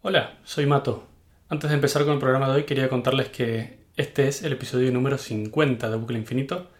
[0.00, 1.08] Hola, soy Mato.
[1.48, 4.92] Antes de empezar con el programa de hoy quería contarles que este es el episodio
[4.92, 6.70] número 50 de Bucle Infinito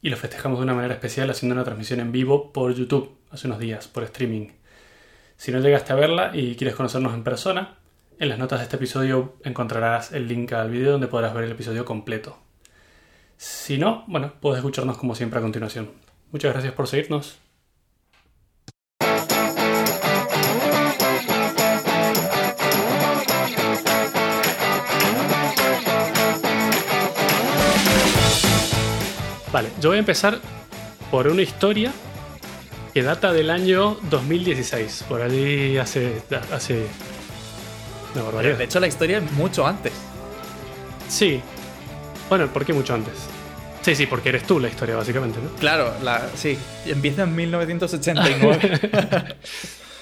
[0.00, 3.48] y lo festejamos de una manera especial haciendo una transmisión en vivo por YouTube hace
[3.48, 4.50] unos días, por streaming.
[5.36, 7.78] Si no llegaste a verla y quieres conocernos en persona,
[8.20, 11.50] en las notas de este episodio encontrarás el link al vídeo donde podrás ver el
[11.50, 12.38] episodio completo.
[13.36, 15.90] Si no, bueno, puedes escucharnos como siempre a continuación.
[16.30, 17.40] Muchas gracias por seguirnos.
[29.52, 30.38] Vale, yo voy a empezar
[31.10, 31.92] por una historia
[32.94, 35.04] que data del año 2016.
[35.08, 36.22] Por allí hace.
[36.52, 36.86] hace.
[38.14, 38.58] Una barbaridad.
[38.58, 39.92] De hecho, la historia es mucho antes.
[41.08, 41.40] Sí.
[42.28, 43.14] Bueno, ¿por qué mucho antes?
[43.82, 45.50] Sí, sí, porque eres tú la historia, básicamente, ¿no?
[45.58, 46.58] Claro, la, sí.
[46.86, 48.80] Empieza en 1989.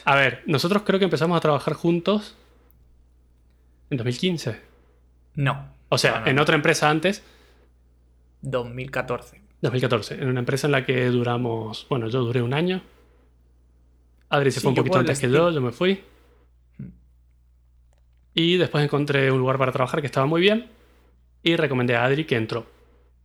[0.05, 2.34] a ver, nosotros creo que empezamos a trabajar juntos
[3.91, 4.59] en 2015.
[5.37, 5.69] No.
[5.91, 6.42] O sea, No, no, en no.
[6.42, 7.23] otra empresa antes,
[8.42, 9.42] 2014.
[9.61, 12.83] 2014, en una empresa en la que duramos, bueno, yo duré un año.
[14.28, 16.00] Adri se Sí, fue un poquito antes que yo, yo me fui.
[16.78, 16.84] Mm.
[18.34, 20.70] Y después encontré un lugar para trabajar que estaba muy bien
[21.42, 22.67] y recomendé a Adri que entró.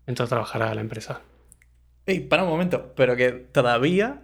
[0.07, 1.21] Entró a trabajar a la empresa.
[2.05, 4.23] Ey, para un momento, pero que todavía.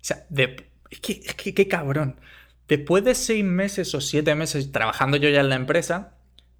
[0.00, 2.20] O sea, de- es que, es que qué cabrón.
[2.68, 6.15] Después de seis meses o siete meses trabajando yo ya en la empresa,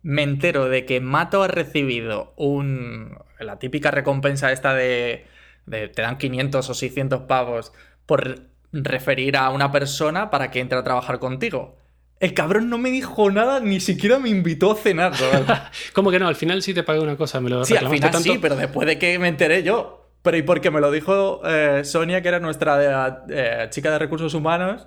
[0.07, 3.19] me entero de que Mato ha recibido un.
[3.41, 5.27] La típica recompensa esta de.
[5.67, 7.73] de te dan 500 o 600 pavos
[8.07, 11.77] por referir a una persona para que entre a trabajar contigo.
[12.21, 15.12] El cabrón no me dijo nada, ni siquiera me invitó a cenar.
[15.93, 16.29] ¿Cómo que no?
[16.29, 18.33] Al final sí te pagué una cosa, me lo Sí, al final tanto.
[18.33, 20.09] sí, pero después de que me enteré yo.
[20.23, 24.34] Pero y porque me lo dijo eh, Sonia, que era nuestra eh, chica de recursos
[24.34, 24.87] humanos,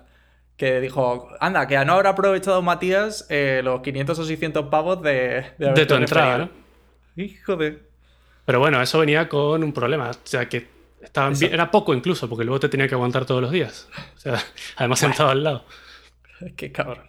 [0.60, 5.46] que dijo, anda, que no habrá aprovechado Matías eh, los 500 o 600 pavos de,
[5.56, 6.60] de, de tu entrada, referido".
[7.16, 7.22] ¿no?
[7.24, 7.78] Hijo de...
[8.44, 10.10] Pero bueno, eso venía con un problema.
[10.10, 10.66] O sea, que
[11.00, 11.54] estaban bien- Exacto.
[11.54, 13.88] era poco incluso, porque luego te tenía que aguantar todos los días.
[14.16, 14.38] O sea,
[14.76, 15.64] además sentado al lado.
[16.56, 17.08] Qué cabrón.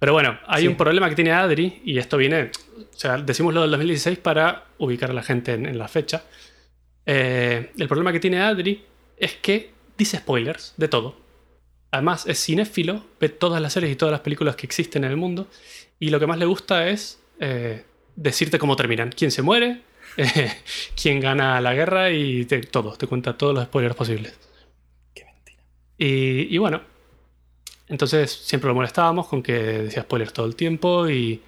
[0.00, 0.66] Pero bueno, hay Sí.
[0.68, 4.64] un problema que tiene Adri, y esto viene, o sea, decimos lo del 2016 para
[4.78, 6.24] ubicar a la gente en, en la fecha.
[7.06, 8.84] Eh, el problema que tiene Adri
[9.16, 11.22] es que dice spoilers de todo.
[11.94, 15.16] Además, es cinéfilo, ve todas las series y todas las películas que existen en el
[15.16, 15.46] mundo,
[16.00, 17.84] y lo que más le gusta es eh,
[18.16, 19.82] decirte cómo terminan, quién se muere,
[20.16, 20.52] eh,
[21.00, 24.34] quién gana la guerra y te- todo, te cuenta todos los spoilers posibles.
[25.14, 25.62] Qué mentira.
[25.98, 26.82] Y, y bueno,
[27.88, 31.42] entonces siempre lo molestábamos con que decía spoilers todo el tiempo y,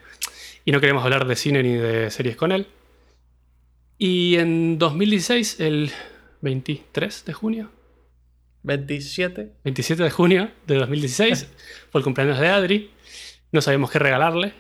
[0.65, 2.67] y no queríamos hablar de cine ni de series con él.
[3.99, 5.91] Y en 2016, el
[6.43, 7.71] 23 de junio,
[8.67, 9.53] 27.
[9.65, 11.49] 27 de junio de 2016,
[11.91, 12.91] fue el cumpleaños de Adri,
[13.53, 14.53] no sabíamos qué regalarle.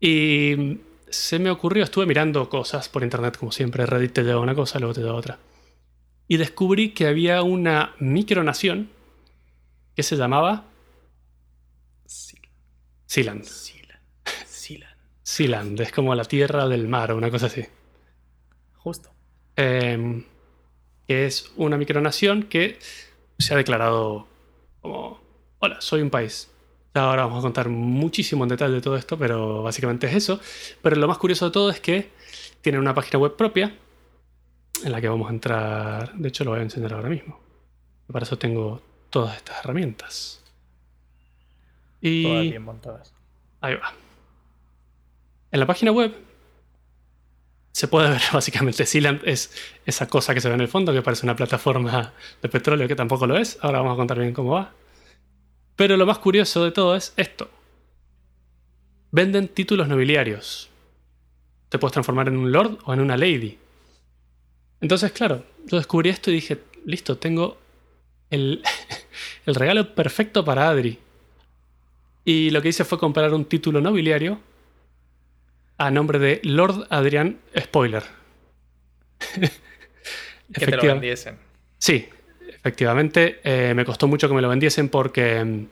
[0.00, 0.78] Y
[1.10, 4.78] se me ocurrió, estuve mirando cosas por internet, como siempre, Reddit te lleva una cosa,
[4.78, 5.38] luego te lleva otra.
[6.28, 8.90] Y descubrí que había una micronación
[9.96, 10.66] que se llamaba.
[13.06, 13.42] Silan.
[13.44, 13.98] Silan.
[15.22, 17.62] Sealand, es como la tierra del mar o una cosa así.
[18.76, 19.10] Justo.
[19.56, 20.24] Eh,
[21.08, 22.78] es una micronación que
[23.38, 24.28] se ha declarado
[24.80, 25.20] como,
[25.58, 26.50] hola, soy un país.
[26.94, 30.40] Ahora vamos a contar muchísimo en detalle de todo esto, pero básicamente es eso.
[30.82, 32.10] Pero lo más curioso de todo es que
[32.60, 33.74] tienen una página web propia
[34.84, 36.14] en la que vamos a entrar.
[36.14, 37.40] De hecho, lo voy a enseñar ahora mismo.
[38.10, 40.42] Para eso tengo todas estas herramientas.
[42.00, 43.14] Y Todas bien montadas.
[43.60, 43.92] Ahí va.
[45.50, 46.14] En la página web
[47.78, 49.52] se puede ver básicamente Sealand es
[49.86, 52.12] esa cosa que se ve en el fondo que parece una plataforma
[52.42, 53.56] de petróleo que tampoco lo es.
[53.60, 54.72] Ahora vamos a contar bien cómo va.
[55.76, 57.48] Pero lo más curioso de todo es esto.
[59.12, 60.70] Venden títulos nobiliarios.
[61.68, 63.56] Te puedes transformar en un lord o en una lady.
[64.80, 67.58] Entonces, claro, yo descubrí esto y dije, listo, tengo
[68.28, 68.60] el,
[69.46, 70.98] el regalo perfecto para Adri.
[72.24, 74.40] Y lo que hice fue comprar un título nobiliario
[75.78, 78.02] a nombre de Lord Adrián Spoiler.
[80.50, 81.36] Que te lo vendiesen.
[81.76, 82.08] Sí,
[82.48, 83.38] efectivamente.
[83.44, 85.66] eh, me costó mucho que me lo vendiesen porque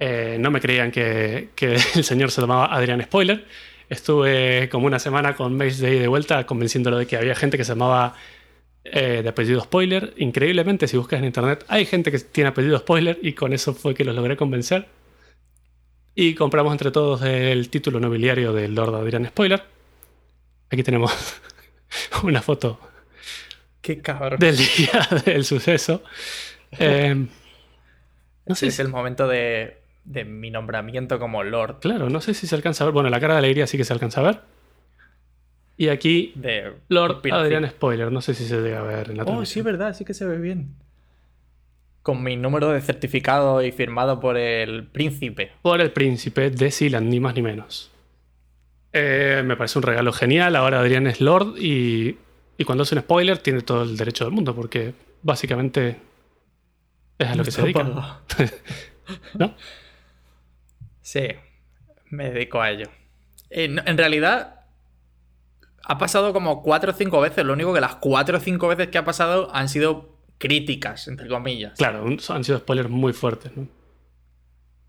[0.00, 3.44] eh, no me creían que, que el señor se llamaba Adrián Spoiler.
[3.88, 7.34] Estuve como una semana con mails de ida y de vuelta convenciéndolo de que había
[7.34, 8.14] gente que se llamaba
[8.84, 10.12] eh, de apellido Spoiler.
[10.16, 13.94] Increíblemente, si buscas en internet, hay gente que tiene apellido Spoiler y con eso fue
[13.94, 14.86] que los logré convencer.
[16.20, 19.62] Y compramos entre todos el título nobiliario del Lord Adrián Spoiler.
[20.68, 21.12] Aquí tenemos
[22.24, 22.80] una foto
[23.80, 24.40] Qué cabrón.
[24.40, 26.02] del día del suceso.
[26.72, 27.14] Eh,
[28.46, 31.78] no sé es si- el momento de, de mi nombramiento como Lord.
[31.78, 32.94] Claro, no sé si se alcanza a ver.
[32.94, 34.40] Bueno, la cara de alegría sí que se alcanza a ver.
[35.76, 37.22] Y aquí, De Lord.
[37.30, 38.10] Adrián Spoiler.
[38.10, 40.24] No sé si se llega a ver en la Oh, sí, verdad, sí que se
[40.26, 40.74] ve bien.
[42.02, 45.52] Con mi número de certificado y firmado por el príncipe.
[45.62, 47.90] Por el príncipe de Sealand, ni más ni menos.
[48.92, 50.56] Eh, me parece un regalo genial.
[50.56, 52.16] Ahora Adrián es Lord y,
[52.56, 55.98] y cuando hace un spoiler tiene todo el derecho del mundo porque básicamente
[57.18, 57.84] es a lo que se dedica.
[59.34, 59.54] ¿No?
[61.00, 61.28] Sí,
[62.10, 62.88] me dedico a ello.
[63.50, 64.66] En, en realidad,
[65.84, 67.44] ha pasado como cuatro o cinco veces.
[67.44, 71.28] Lo único que las cuatro o cinco veces que ha pasado han sido críticas, entre
[71.28, 71.76] comillas.
[71.76, 73.56] Claro, han sido spoilers muy fuertes.
[73.56, 73.68] ¿no?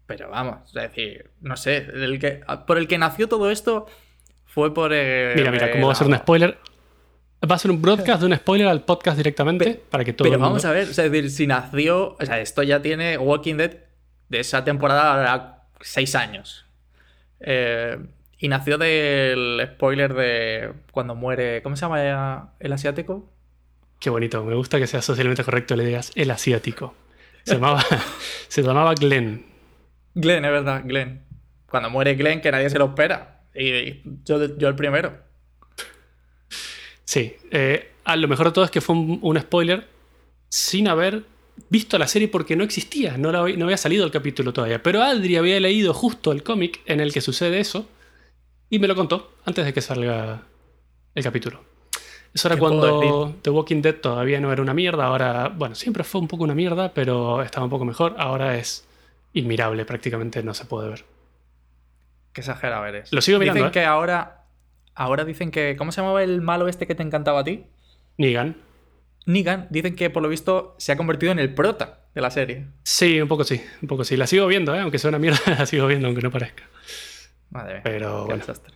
[0.06, 3.88] Pero vamos, es decir, no sé, el que, por el que nació todo esto
[4.46, 5.36] fue por el.
[5.36, 6.58] Mira, mira, cómo va a ser un spoiler.
[7.50, 10.36] Va a ser un broadcast de un spoiler al podcast directamente para que todo Pero
[10.36, 10.50] el mundo...
[10.50, 12.18] vamos a ver, o sea, es decir, si nació.
[12.20, 13.78] O sea, esto ya tiene Walking Dead
[14.28, 16.66] de esa temporada ahora seis años.
[17.40, 17.98] Eh,
[18.40, 21.62] y nació del spoiler de cuando muere.
[21.62, 23.32] ¿Cómo se llama el asiático?
[24.00, 26.96] Qué bonito, me gusta que sea socialmente correcto le digas el asiático.
[27.44, 27.84] Se llamaba,
[28.48, 29.46] se llamaba Glenn.
[30.16, 31.24] Glenn, es verdad, Glenn.
[31.70, 33.44] Cuando muere Glenn, que nadie se lo espera.
[33.54, 35.18] Y yo, yo el primero.
[37.04, 39.88] Sí, eh, a lo mejor de todo es que fue un, un spoiler
[40.50, 41.24] sin haber
[41.70, 44.82] visto la serie porque no existía, no, la- no había salido el capítulo todavía.
[44.82, 47.88] Pero Adri había leído justo el cómic en el que sucede eso
[48.70, 50.44] y me lo contó antes de que salga
[51.16, 51.64] el capítulo.
[52.34, 55.76] Eso era ¿Qué puedo cuando The Walking Dead todavía no era una mierda, ahora, bueno,
[55.76, 58.88] siempre fue un poco una mierda, pero estaba un poco mejor, ahora es
[59.34, 61.06] inmirable, prácticamente no se puede ver.
[62.34, 63.12] Qué exagerado eres.
[63.12, 63.72] Lo sigo mirando, Dicen ¿eh?
[63.72, 64.46] que ahora.
[64.96, 65.76] Ahora dicen que.
[65.78, 67.66] ¿Cómo se llamaba el malo este que te encantaba a ti?
[68.18, 68.58] Negan.
[69.26, 69.68] Negan.
[69.70, 72.68] Dicen que por lo visto se ha convertido en el prota de la serie.
[72.84, 74.18] Sí, un poco sí, un poco sí.
[74.18, 74.80] La sigo viendo, ¿eh?
[74.82, 76.64] aunque sea una mierda, la sigo viendo, aunque no parezca.
[77.50, 77.82] Madre mía.
[77.84, 78.74] Pero qué bueno, desastre.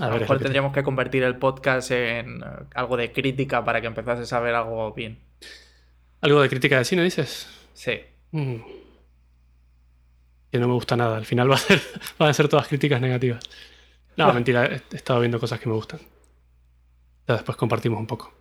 [0.00, 3.80] A A lo mejor tendríamos que convertir el podcast en eh, algo de crítica para
[3.80, 5.18] que empezases a ver algo bien.
[6.20, 7.48] ¿Algo de crítica de cine dices?
[7.74, 8.00] Sí.
[8.32, 8.56] Mm.
[10.50, 11.16] Que no me gusta nada.
[11.16, 11.80] Al final va a ser,
[12.18, 13.42] van a ser todas críticas negativas.
[14.16, 16.00] No, mentira, he he estado viendo cosas que me gustan.
[17.28, 18.32] Ya después compartimos un poco.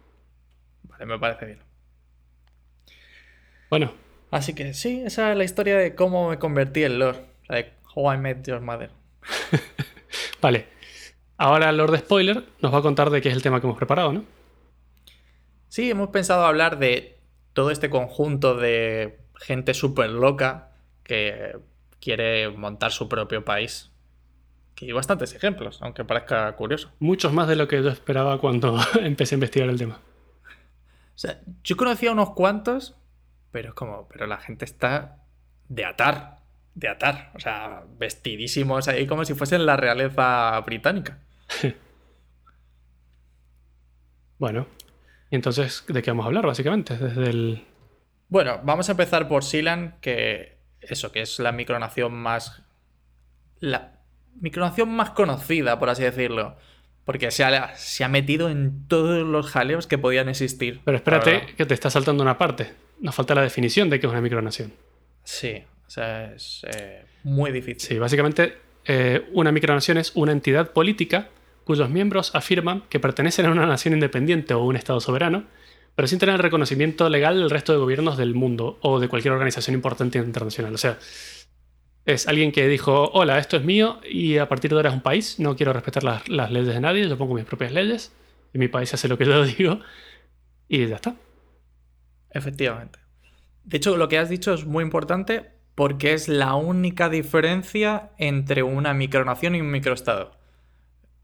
[0.83, 1.59] Vale, me parece bien.
[3.69, 3.91] Bueno,
[4.35, 7.21] Así que sí, esa es la historia de cómo me convertí en Lord.
[7.47, 8.89] La de How I Met Your Mother.
[10.41, 10.65] vale.
[11.37, 14.13] Ahora Lord Spoiler nos va a contar de qué es el tema que hemos preparado,
[14.13, 14.23] ¿no?
[15.67, 17.19] Sí, hemos pensado hablar de
[17.53, 20.71] todo este conjunto de gente súper loca
[21.03, 21.57] que
[21.99, 23.91] quiere montar su propio país.
[24.75, 26.91] Que hay bastantes ejemplos, aunque parezca curioso.
[26.99, 29.99] Muchos más de lo que yo esperaba cuando empecé a investigar el tema.
[31.15, 32.95] O sea, yo conocía unos cuantos,
[33.51, 35.23] pero es como, pero la gente está
[35.69, 36.37] de atar,
[36.73, 37.31] de atar.
[37.35, 41.19] O sea, vestidísimos ahí como si fuesen la realeza británica.
[44.45, 44.67] Bueno,
[45.31, 46.95] y entonces, ¿de qué vamos a hablar, básicamente?
[46.95, 47.63] Desde el.
[48.29, 52.61] Bueno, vamos a empezar por Sealand, que eso, que es la micronación más.
[53.59, 54.01] La
[54.39, 56.57] micronación más conocida, por así decirlo.
[57.05, 60.79] Porque se ha, se ha metido en todos los jaleos que podían existir.
[60.85, 62.71] Pero espérate, que te está saltando una parte.
[62.99, 64.73] Nos falta la definición de qué es una micronación.
[65.23, 67.81] Sí, o sea, es eh, muy difícil.
[67.81, 71.29] Sí, básicamente eh, una micronación es una entidad política
[71.65, 75.43] cuyos miembros afirman que pertenecen a una nación independiente o un estado soberano,
[75.95, 79.33] pero sin tener el reconocimiento legal del resto de gobiernos del mundo o de cualquier
[79.33, 80.73] organización importante internacional.
[80.73, 80.97] O sea,
[82.05, 85.01] es alguien que dijo, hola, esto es mío y a partir de ahora es un
[85.01, 88.13] país, no quiero respetar las, las leyes de nadie, yo pongo mis propias leyes
[88.53, 89.79] y mi país hace lo que yo digo
[90.67, 91.15] y ya está.
[92.29, 92.99] Efectivamente.
[93.63, 98.63] De hecho, lo que has dicho es muy importante porque es la única diferencia entre
[98.63, 100.34] una micronación y un microestado.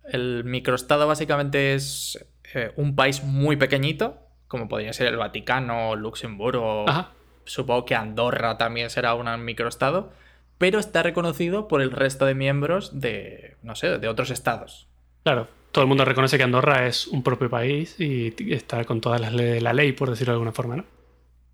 [0.03, 4.17] El microestado básicamente es eh, un país muy pequeñito,
[4.47, 7.11] como podría ser el Vaticano, Luxemburgo, Ajá.
[7.45, 10.11] supongo que Andorra también será un microestado,
[10.57, 14.87] pero está reconocido por el resto de miembros de, no sé, de otros estados.
[15.23, 19.21] Claro, todo el mundo reconoce que Andorra es un propio país y está con todas
[19.21, 20.85] las leyes de la ley, por decirlo de alguna forma, ¿no?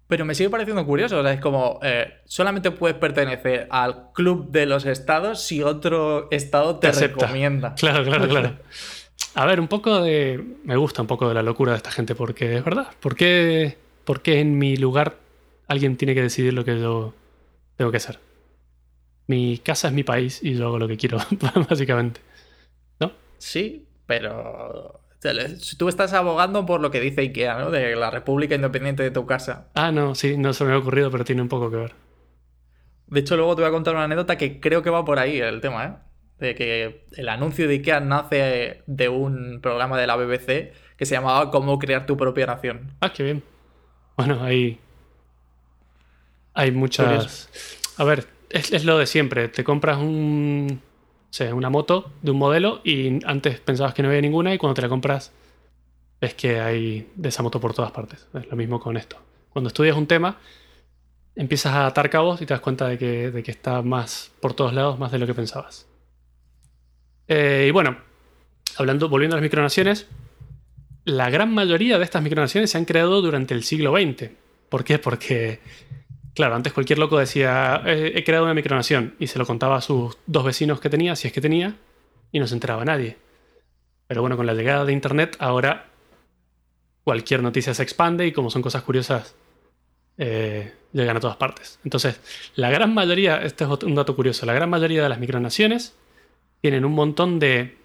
[0.08, 4.50] Pero me sigue pareciendo curioso, o sea, es como, eh, solamente puedes pertenecer al club
[4.52, 7.26] de los estados si otro estado te, acepta.
[7.26, 7.76] recomienda.
[7.76, 8.58] Claro, claro, claro.
[9.36, 10.44] A ver, un poco de...
[10.64, 12.88] Me gusta un poco de la locura de esta gente, porque es verdad.
[13.02, 15.18] ¿Por qué, por qué en mi lugar
[15.68, 17.14] alguien tiene que decidir lo que yo
[17.76, 18.20] tengo que hacer?
[19.28, 21.18] Mi casa es mi país y yo hago lo que quiero,
[21.70, 22.22] básicamente.
[23.00, 23.12] ¿No?
[23.38, 25.34] Sí, pero sea,
[25.78, 27.72] tú estás abogando por lo que dice IKEA, ¿no?
[27.72, 29.70] De la República Independiente de tu casa.
[29.74, 31.94] Ah, no, sí, no se me ha ocurrido, pero tiene un poco que ver.
[33.08, 35.40] De hecho, luego te voy a contar una anécdota que creo que va por ahí
[35.40, 35.94] el tema, ¿eh?
[36.40, 41.16] De que el anuncio de IKEA nace de un programa de la BBC que se
[41.16, 42.92] llamaba Cómo crear tu propia nación.
[43.02, 43.44] Ah, qué bien.
[44.18, 44.80] Bueno, hay.
[46.54, 47.50] Hay muchas.
[47.98, 49.48] A ver, es, es lo de siempre.
[49.48, 50.82] Te compras un.
[51.30, 54.58] O sea, una moto de un modelo y antes pensabas que no había ninguna y
[54.58, 55.32] cuando te la compras
[56.20, 58.28] ves que hay de esa moto por todas partes.
[58.34, 59.18] Es lo mismo con esto.
[59.50, 60.38] Cuando estudias un tema,
[61.36, 64.54] empiezas a atar cabos y te das cuenta de que, de que está más por
[64.54, 65.88] todos lados, más de lo que pensabas.
[67.28, 67.98] Eh, y bueno,
[68.78, 70.08] hablando, volviendo a las micronaciones,
[71.06, 74.32] la gran mayoría de estas micronaciones se han creado durante el siglo XX.
[74.70, 75.00] ¿Por qué?
[75.00, 75.60] Porque,
[76.38, 79.82] claro, antes cualquier loco decía, "Eh, he creado una micronación y se lo contaba a
[79.82, 81.76] sus dos vecinos que tenía, si es que tenía,
[82.32, 83.18] y no se enteraba nadie.
[84.08, 85.88] Pero bueno, con la llegada de Internet, ahora
[87.04, 89.36] cualquier noticia se expande y como son cosas curiosas,
[90.18, 91.80] eh, llegan a todas partes.
[91.84, 92.20] Entonces,
[92.56, 95.96] la gran mayoría, este es un dato curioso, la gran mayoría de las micronaciones
[96.62, 97.78] tienen un montón de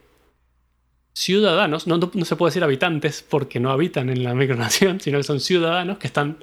[1.14, 5.18] ciudadanos, no, no- no se puede decir habitantes porque no habitan en la micronación, sino
[5.18, 6.42] que son ciudadanos que están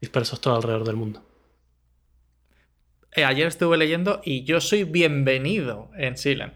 [0.00, 1.22] dispersos todo alrededor del mundo.
[3.18, 6.52] Eh, ayer estuve leyendo y yo soy bienvenido en Sealand.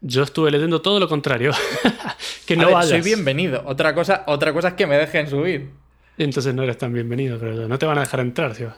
[0.00, 1.50] Yo estuve leyendo todo lo contrario.
[2.46, 2.90] que A no ver, vayas.
[2.90, 3.64] soy bienvenido.
[3.66, 5.70] Otra cosa, otra cosa es que me dejen subir.
[6.18, 8.74] Entonces no eres tan bienvenido, pero no te van a dejar entrar vas.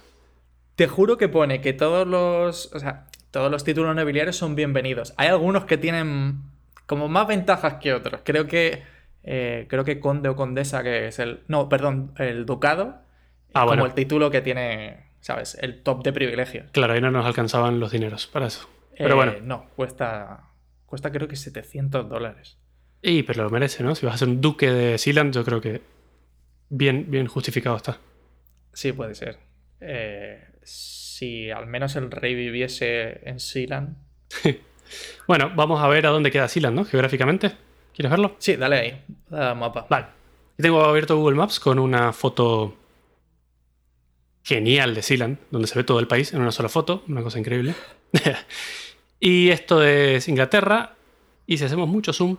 [0.77, 2.73] Te juro que pone que todos los.
[2.73, 5.13] O sea, todos los títulos nobiliarios son bienvenidos.
[5.19, 6.41] Hay algunos que tienen
[6.87, 8.23] como más ventajas que otros.
[8.25, 8.83] Creo que.
[9.25, 11.41] eh, creo que conde o condesa, que es el.
[11.49, 13.03] No, perdón, el ducado.
[13.49, 15.04] es Ah, como el título que tiene.
[15.25, 15.57] ¿Sabes?
[15.63, 16.71] El top de privilegios.
[16.73, 18.69] Claro, ahí no nos alcanzaban los dineros para eso.
[18.95, 20.51] Pero Eh, bueno, No, cuesta.
[20.85, 22.59] Cuesta creo que 700 dólares.
[23.01, 23.95] y pero lo merece, ¿no?
[23.95, 25.81] Si vas a ser un duque de Sealand, yo creo que
[26.69, 27.97] bien, bien justificado está.
[28.75, 29.39] Sí, puede ser.
[29.81, 33.97] Eh, si al menos el rey viviese en Sealand.
[35.27, 36.85] Bueno, vamos a ver a dónde queda Sealand, ¿no?
[36.85, 37.53] Geográficamente.
[37.95, 38.37] ¿Quieres verlo?
[38.39, 39.05] Sí, dale ahí.
[39.31, 39.87] Dale al mapa.
[39.89, 40.07] Vale.
[40.59, 42.77] Tengo abierto Google Maps con una foto
[44.45, 47.39] genial de Sealand, donde se ve todo el país en una sola foto, una cosa
[47.41, 47.75] increíble.
[49.19, 50.95] y esto es Inglaterra,
[51.47, 52.37] y si hacemos mucho zoom,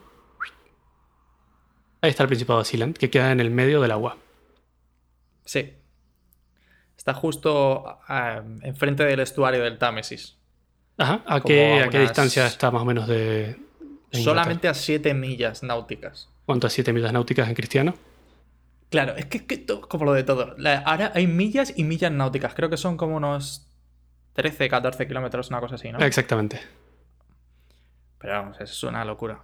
[2.02, 4.18] ahí está el Principado de Sealand, que queda en el medio del agua.
[5.44, 5.74] Sí.
[6.96, 8.00] Está justo
[8.62, 10.38] enfrente del estuario del Támesis.
[10.98, 13.58] Ajá, ¿a qué, a a qué unas- distancia está más o menos de?
[14.12, 16.30] Solamente a 7 millas náuticas.
[16.46, 17.96] ¿Cuánto a 7 millas náuticas en cristiano?
[18.90, 20.56] Claro, es que, es que como lo de todo.
[20.58, 22.54] La- ahora hay millas y millas náuticas.
[22.54, 23.68] Creo que son como unos
[24.34, 26.00] 13, 14 kilómetros, una cosa así, ¿no?
[26.00, 26.62] Exactamente.
[28.20, 29.42] Pero vamos, es una locura.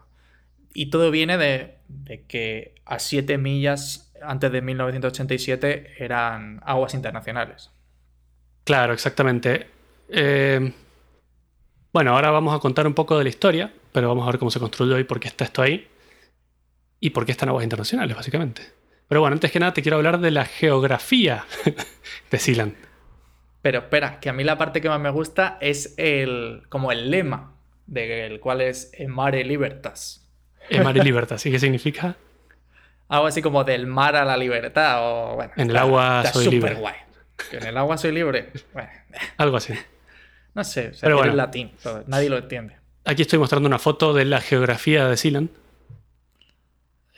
[0.73, 7.71] Y todo viene de, de que a 7 millas antes de 1987 eran aguas internacionales.
[8.63, 9.67] Claro, exactamente.
[10.09, 10.71] Eh,
[11.91, 14.51] bueno, ahora vamos a contar un poco de la historia, pero vamos a ver cómo
[14.51, 15.87] se construyó y por qué está esto ahí.
[16.99, 18.61] Y por qué están aguas internacionales, básicamente.
[19.11, 21.43] Pero bueno, antes que nada te quiero hablar de la geografía
[22.31, 22.75] de Sealand.
[23.61, 27.11] Pero espera, que a mí la parte que más me gusta es el como el
[27.11, 27.51] lema
[27.87, 30.25] del cual es Mare Libertas.
[30.69, 32.15] Es mar y libertad, ¿sí qué significa?
[33.09, 35.51] Algo así como del mar a la libertad o bueno.
[35.57, 36.75] En el está- agua está soy súper libre.
[36.75, 36.95] guay.
[37.49, 38.49] Que en el agua soy libre.
[38.71, 38.89] Bueno,
[39.37, 39.73] Algo así.
[40.53, 41.33] no sé, o sea, Pero bueno.
[41.33, 41.73] latín,
[42.07, 42.77] nadie lo entiende.
[43.03, 45.49] Aquí estoy mostrando una foto de la geografía de Sealand.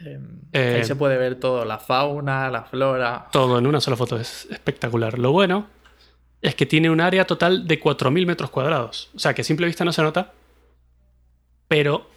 [0.05, 0.19] Eh,
[0.53, 3.27] Eh, ahí se puede ver todo, la fauna, la flora.
[3.31, 5.17] Todo en una sola foto, es espectacular.
[5.17, 5.67] Lo bueno
[6.41, 9.09] es que tiene un área total de 4.000 metros cuadrados.
[9.15, 10.33] O sea que a simple vista no se nota,
[11.67, 12.09] pero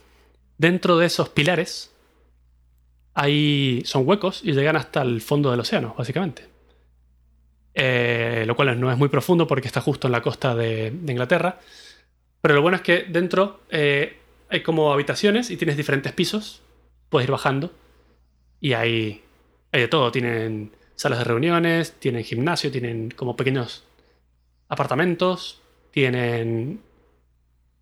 [0.58, 1.94] dentro de esos pilares
[3.14, 6.48] hay, son huecos y llegan hasta el fondo del océano, básicamente.
[7.72, 11.12] Eh, lo cual no es muy profundo porque está justo en la costa de, de
[11.12, 11.58] Inglaterra.
[12.40, 16.62] Pero lo bueno es que dentro eh, hay como habitaciones y tienes diferentes pisos.
[17.16, 17.72] Puedes ir bajando
[18.60, 19.24] y hay,
[19.72, 20.12] hay de todo.
[20.12, 23.84] Tienen salas de reuniones, tienen gimnasio, tienen como pequeños
[24.68, 26.82] apartamentos, tienen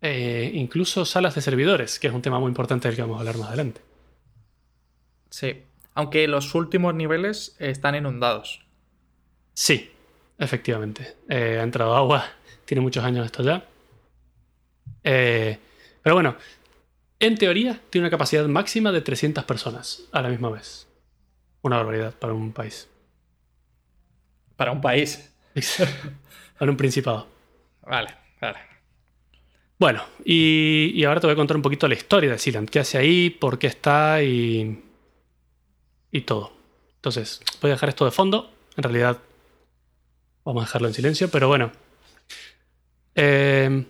[0.01, 3.19] eh, incluso salas de servidores, que es un tema muy importante del que vamos a
[3.19, 3.81] hablar más adelante.
[5.29, 5.63] Sí.
[5.95, 8.65] Aunque los últimos niveles están inundados.
[9.53, 9.91] Sí,
[10.39, 11.17] efectivamente.
[11.27, 12.25] Eh, ha entrado agua,
[12.63, 13.65] tiene muchos años esto ya.
[15.03, 15.59] Eh,
[16.01, 16.37] pero bueno,
[17.25, 20.87] en teoría tiene una capacidad máxima de 300 personas a la misma vez.
[21.61, 22.87] Una barbaridad para un país.
[24.55, 25.31] Para un país.
[26.59, 27.27] para un principado.
[27.81, 28.59] Vale, vale.
[29.77, 32.69] Bueno, y, y ahora te voy a contar un poquito la historia de Sealand.
[32.69, 33.29] ¿Qué hace ahí?
[33.29, 34.23] ¿Por qué está?
[34.23, 34.83] Y,
[36.11, 36.53] y todo.
[36.95, 38.51] Entonces, voy a dejar esto de fondo.
[38.77, 39.19] En realidad,
[40.43, 41.71] vamos a dejarlo en silencio, pero bueno.
[43.15, 43.85] Eh,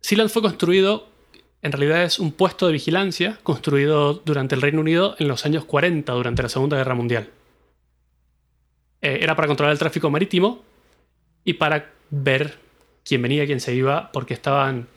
[0.00, 1.08] Sealand fue construido,
[1.62, 5.64] en realidad es un puesto de vigilancia construido durante el Reino Unido en los años
[5.64, 7.30] 40, durante la Segunda Guerra Mundial.
[9.00, 10.62] Eh, era para controlar el tráfico marítimo
[11.44, 12.58] y para ver
[13.04, 14.88] quién venía, quién se iba, porque estaban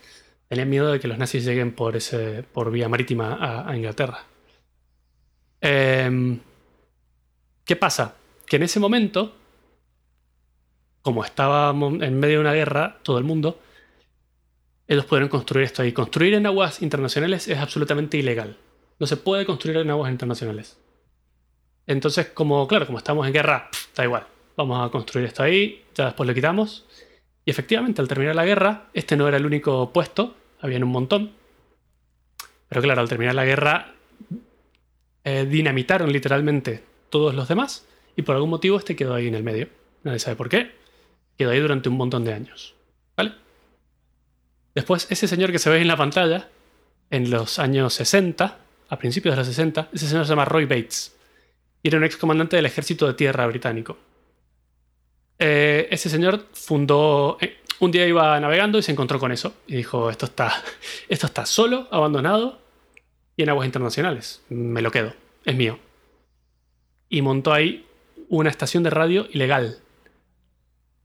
[0.51, 4.25] tenían miedo de que los nazis lleguen por, ese, por vía marítima a, Inglaterra.
[5.61, 6.39] Em,
[7.63, 8.15] ¿Qué pasa?
[8.45, 9.33] Que en ese momento,
[11.01, 13.61] como estábamos en medio de una guerra, todo el mundo,
[14.91, 15.93] ellos pudieron construir esto ahí.
[15.93, 18.57] Construir en aguas internacionales es absolutamente ilegal.
[18.99, 20.77] No se puede construir en aguas internacionales.
[21.87, 24.27] Entonces, como, claro, como estamos en guerra, pff, da igual.
[24.57, 26.85] Vamos a construir esto ahí, ya después lo quitamos.
[27.45, 31.31] Y efectivamente, al terminar la guerra, este no era el único puesto, habían un montón.
[32.67, 33.93] Pero claro, al terminar la guerra,
[35.23, 39.43] eh, dinamitaron literalmente todos los demás y por algún motivo este quedó ahí en el
[39.43, 39.69] medio.
[40.03, 40.71] Nadie sabe por qué.
[41.37, 42.75] Quedó ahí durante un montón de años.
[44.73, 46.49] Después, ese señor que se ve en la pantalla,
[47.09, 48.57] en los años 60,
[48.89, 51.15] a principios de los 60, ese señor se llama Roy Bates.
[51.83, 53.97] Y era un ex comandante del ejército de tierra británico.
[55.39, 57.37] Eh, ese señor fundó.
[57.41, 59.55] eh, un día iba navegando y se encontró con eso.
[59.67, 60.53] Y dijo: Esto está,
[61.09, 62.59] esto está solo, abandonado
[63.35, 64.41] y en aguas internacionales.
[64.49, 65.13] Me lo quedo.
[65.45, 65.79] Es mío.
[67.09, 67.87] Y montó ahí
[68.29, 69.79] una estación de radio ilegal.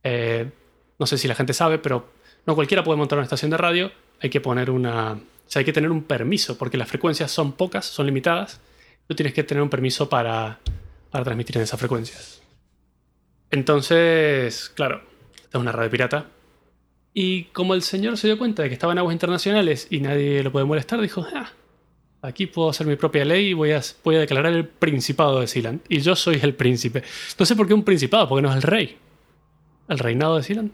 [0.04, 0.50] Eh,
[0.98, 2.08] no sé si la gente sabe, pero
[2.46, 3.92] no cualquiera puede montar una estación de radio.
[4.20, 5.12] Hay que poner una.
[5.12, 8.60] O sea, hay que tener un permiso, porque las frecuencias son pocas, son limitadas.
[9.06, 10.58] Tú tienes que tener un permiso para,
[11.10, 12.42] para transmitir en esas frecuencias.
[13.50, 15.02] Entonces, claro,
[15.36, 16.26] esta es una radio pirata.
[17.14, 20.42] Y como el señor se dio cuenta de que estaba en aguas internacionales y nadie
[20.42, 21.50] lo puede molestar, dijo: ah,
[22.22, 25.46] aquí puedo hacer mi propia ley y voy a, voy a declarar el principado de
[25.46, 25.80] Sealand.
[25.88, 27.02] Y yo soy el príncipe.
[27.38, 28.98] No sé por qué un principado, porque no es el rey.
[29.88, 30.72] ¿El reinado de Sealand?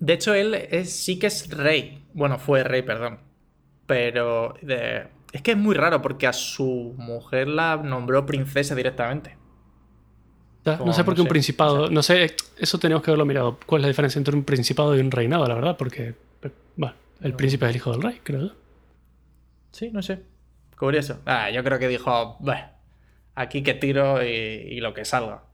[0.00, 2.04] De hecho, él es, sí que es rey.
[2.14, 3.20] Bueno, fue rey, perdón.
[3.86, 9.36] Pero de- es que es muy raro porque a su mujer la nombró princesa directamente.
[10.64, 11.74] Ya, Como, no sé por qué no un principado.
[11.82, 11.94] o sea.
[11.94, 13.58] No sé, eso tenemos que haberlo mirado.
[13.66, 15.76] ¿Cuál es la diferencia entre un principado y un reinado, la verdad?
[15.76, 16.14] Porque,
[16.76, 18.52] bueno, el príncipe es el hijo del rey, creo yo.
[19.72, 20.22] Sí, no sé.
[20.78, 21.20] Curioso.
[21.26, 22.72] Ah, yo creo que dijo, "Bah,
[23.34, 25.44] aquí que tiro y, y lo que salga.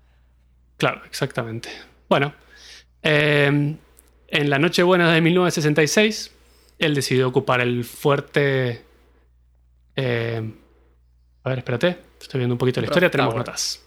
[0.76, 1.68] Claro, exactamente.
[2.08, 2.32] Bueno,
[3.02, 3.76] eh,
[4.28, 6.32] en la Nochebuena de 1966,
[6.78, 8.82] él decidió ocupar el fuerte.
[9.96, 10.52] eh,
[11.44, 13.46] a ver, espérate, estoy viendo un poquito la Rough historia, tenemos Tower.
[13.46, 13.82] notas.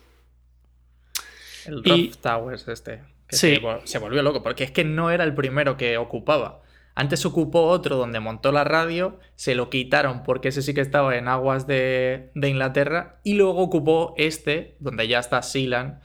[1.65, 3.01] El Y- Rough Towers este.
[3.27, 3.55] Que Sí.
[3.55, 6.61] se, vol- se volvió loco, porque es que no era el primero que ocupaba.
[6.95, 11.15] Antes ocupó otro donde montó la radio, se lo quitaron porque ese sí que estaba
[11.15, 15.99] en aguas de, de Inglaterra, y luego ocupó este, donde ya está Sealand,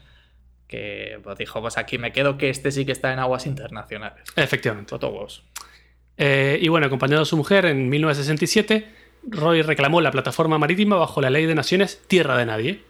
[0.67, 4.23] que pues, dijo, pues aquí me quedo, que este sí que está en aguas internacionales.
[4.35, 4.89] Efectivamente.
[4.89, 5.43] Toto huevos.
[6.17, 8.87] Eh, y bueno, acompañado de su mujer en 1967,
[9.23, 12.83] Roy reclamó la plataforma marítima bajo la ley de naciones Tierra de Nadie.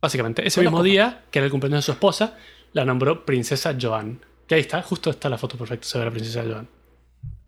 [0.00, 2.36] Básicamente, ese mismo día, que era el cumpleaños de su esposa,
[2.72, 4.20] la nombró Princesa Joan.
[4.46, 6.68] Que ahí está, justo está la foto perfecta, ve la Princesa Joan.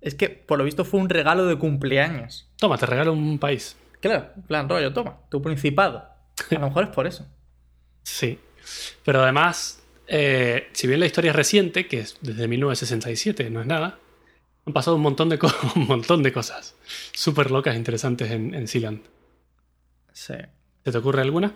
[0.00, 2.48] Es que por lo visto fue un regalo de cumpleaños.
[2.58, 3.76] Toma, te regalo un país.
[4.00, 5.98] Claro, en plan rollo, toma, tu principado.
[6.50, 7.26] A lo mejor es por eso.
[8.02, 8.38] Sí.
[9.05, 13.66] Pero además, eh, si bien la historia es reciente, que es desde 1967, no es
[13.66, 13.98] nada,
[14.66, 15.38] han pasado un montón de,
[15.77, 16.74] un montón de cosas
[17.12, 19.03] súper locas e interesantes en, en Sealand.
[20.12, 20.35] Sí.
[20.85, 21.55] ¿Se te ocurre alguna?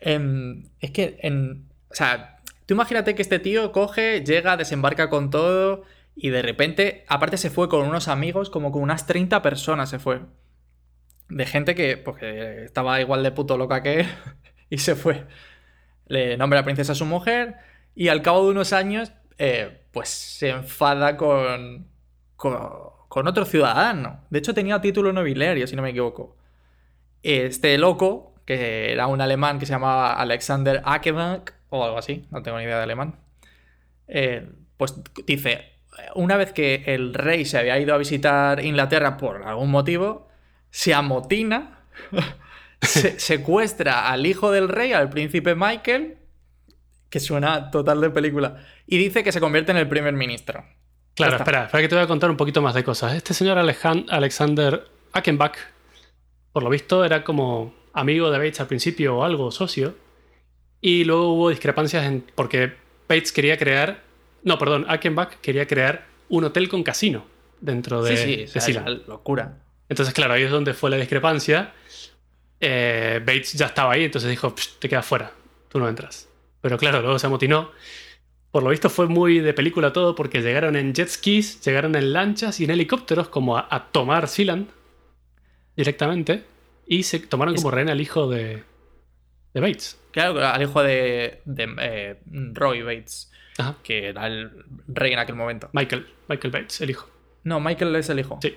[0.00, 1.68] Em, es que en.
[1.90, 7.04] O sea, tú imagínate que este tío coge, llega, desembarca con todo y de repente,
[7.08, 10.20] aparte se fue con unos amigos, como con unas 30 personas se fue.
[11.28, 14.06] De gente que, pues, que estaba igual de puto loca que él
[14.70, 15.26] y se fue.
[16.08, 17.56] Le nombra a princesa a su mujer
[17.94, 21.88] y al cabo de unos años, eh, pues se enfada con,
[22.36, 22.60] con,
[23.08, 24.24] con otro ciudadano.
[24.30, 26.36] De hecho, tenía título nobiliario, si no me equivoco
[27.22, 32.42] este loco, que era un alemán que se llamaba Alexander Akebank o algo así, no
[32.42, 33.16] tengo ni idea de alemán,
[34.06, 34.94] eh, pues
[35.26, 35.72] dice,
[36.14, 40.28] una vez que el rey se había ido a visitar Inglaterra por algún motivo,
[40.70, 41.80] se amotina,
[42.82, 46.18] se- secuestra al hijo del rey, al príncipe Michael,
[47.10, 50.64] que suena total de película, y dice que se convierte en el primer ministro.
[51.14, 53.14] Claro, espera, espera que te voy a contar un poquito más de cosas.
[53.14, 55.56] Este señor Alexander Achenbach,
[56.52, 59.96] por lo visto, era como amigo de Bates al principio o algo, socio.
[60.80, 62.74] Y luego hubo discrepancias en, porque
[63.08, 64.02] Bates quería crear.
[64.44, 67.24] No, perdón, Achenbach quería crear un hotel con casino
[67.60, 68.88] dentro de, sí, sí, de o sea, Sealand.
[68.88, 69.58] era locura.
[69.88, 71.72] Entonces, claro, ahí es donde fue la discrepancia.
[72.60, 75.32] Eh, Bates ya estaba ahí, entonces dijo, "Psh, te quedas fuera,
[75.68, 76.28] tú no entras.
[76.60, 77.70] Pero claro, luego se amotinó
[78.50, 82.12] por lo visto fue muy de película todo porque llegaron en jet skis, llegaron en
[82.14, 84.68] lanchas y en helicópteros como a, a tomar Sealand
[85.76, 86.44] directamente
[86.86, 88.62] y se tomaron como rehén al hijo de,
[89.52, 90.00] de Bates.
[90.12, 92.16] Claro, al hijo de, de eh,
[92.54, 93.76] Roy Bates, Ajá.
[93.82, 94.50] que era el
[94.88, 95.68] rey en aquel momento.
[95.72, 97.08] Michael, Michael Bates, el hijo.
[97.44, 98.38] No, Michael es el hijo.
[98.42, 98.56] Sí.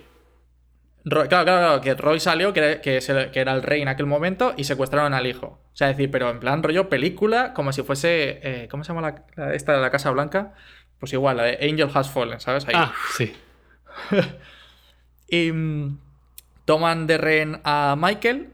[1.04, 3.82] Roy- claro, claro, claro, que Roy salió, que era, que, se- que era el rey
[3.82, 5.60] en aquel momento, y secuestraron al hijo.
[5.72, 8.40] O sea, es decir, pero en plan rollo película, como si fuese.
[8.42, 10.54] eh, ¿Cómo se llama la, la- esta de la Casa Blanca?
[11.00, 12.66] Pues igual, la de Angel Has Fallen, ¿sabes?
[12.68, 12.74] Ahí.
[12.76, 13.32] Ah, sí.
[15.28, 15.98] Y mm,
[16.64, 18.50] toman de rehén a Michael.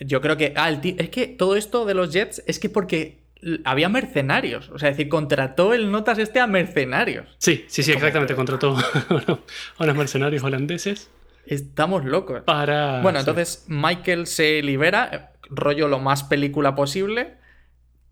[0.00, 0.52] Yo creo que.
[0.56, 3.18] Ah, el ti- es que todo esto de los Jets es que porque
[3.64, 4.68] había mercenarios.
[4.70, 7.34] O sea, es decir, contrató el Notas este a mercenarios.
[7.38, 8.34] Sí, sí, sí, exactamente.
[8.34, 8.76] Contrató
[9.78, 11.10] a unos mercenarios holandeses
[11.46, 12.42] Estamos locos.
[12.42, 13.00] para.
[13.02, 17.34] Bueno, entonces Michael se libera, rollo lo más película posible,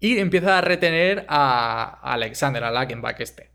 [0.00, 3.50] y empieza a retener a a Alexander, a Lakenbach este.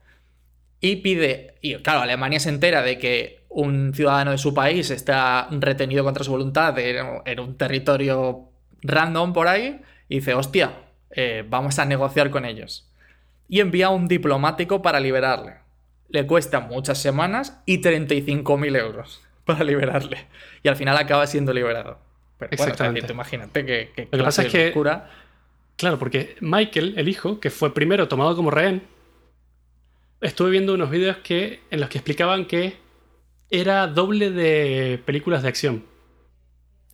[0.80, 5.48] Y pide, y claro, Alemania se entera de que un ciudadano de su país está
[5.52, 8.50] retenido contra su voluntad en, un territorio
[8.84, 10.74] random por ahí, y dice, hostia,
[11.10, 12.92] eh, vamos a negociar con ellos.
[13.50, 15.56] Y envía un diplomático para liberarle.
[16.10, 20.28] Le cuesta muchas semanas y 35.000 euros para liberarle.
[20.62, 21.98] Y al final acaba siendo liberado.
[22.38, 23.08] Pero bueno, Exactamente.
[23.08, 25.10] tú imagínate que, que que pasa es que- locura.
[25.76, 28.82] Claro, porque Michael, el hijo, que fue primero tomado como rehén,
[30.22, 32.78] estuve viendo unos vídeos que, en los que explicaban que
[33.50, 35.84] era doble de películas de acción.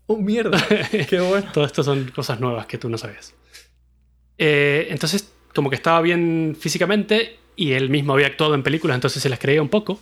[0.06, 0.58] ¡Oh, mierda!
[1.10, 1.50] ¡Qué bueno!
[1.54, 3.34] Todo esto son cosas nuevas que tú no sabías.
[4.38, 9.22] Eh, entonces, como que estaba bien físicamente y él mismo había actuado en películas, entonces
[9.24, 10.00] se las creía un poco.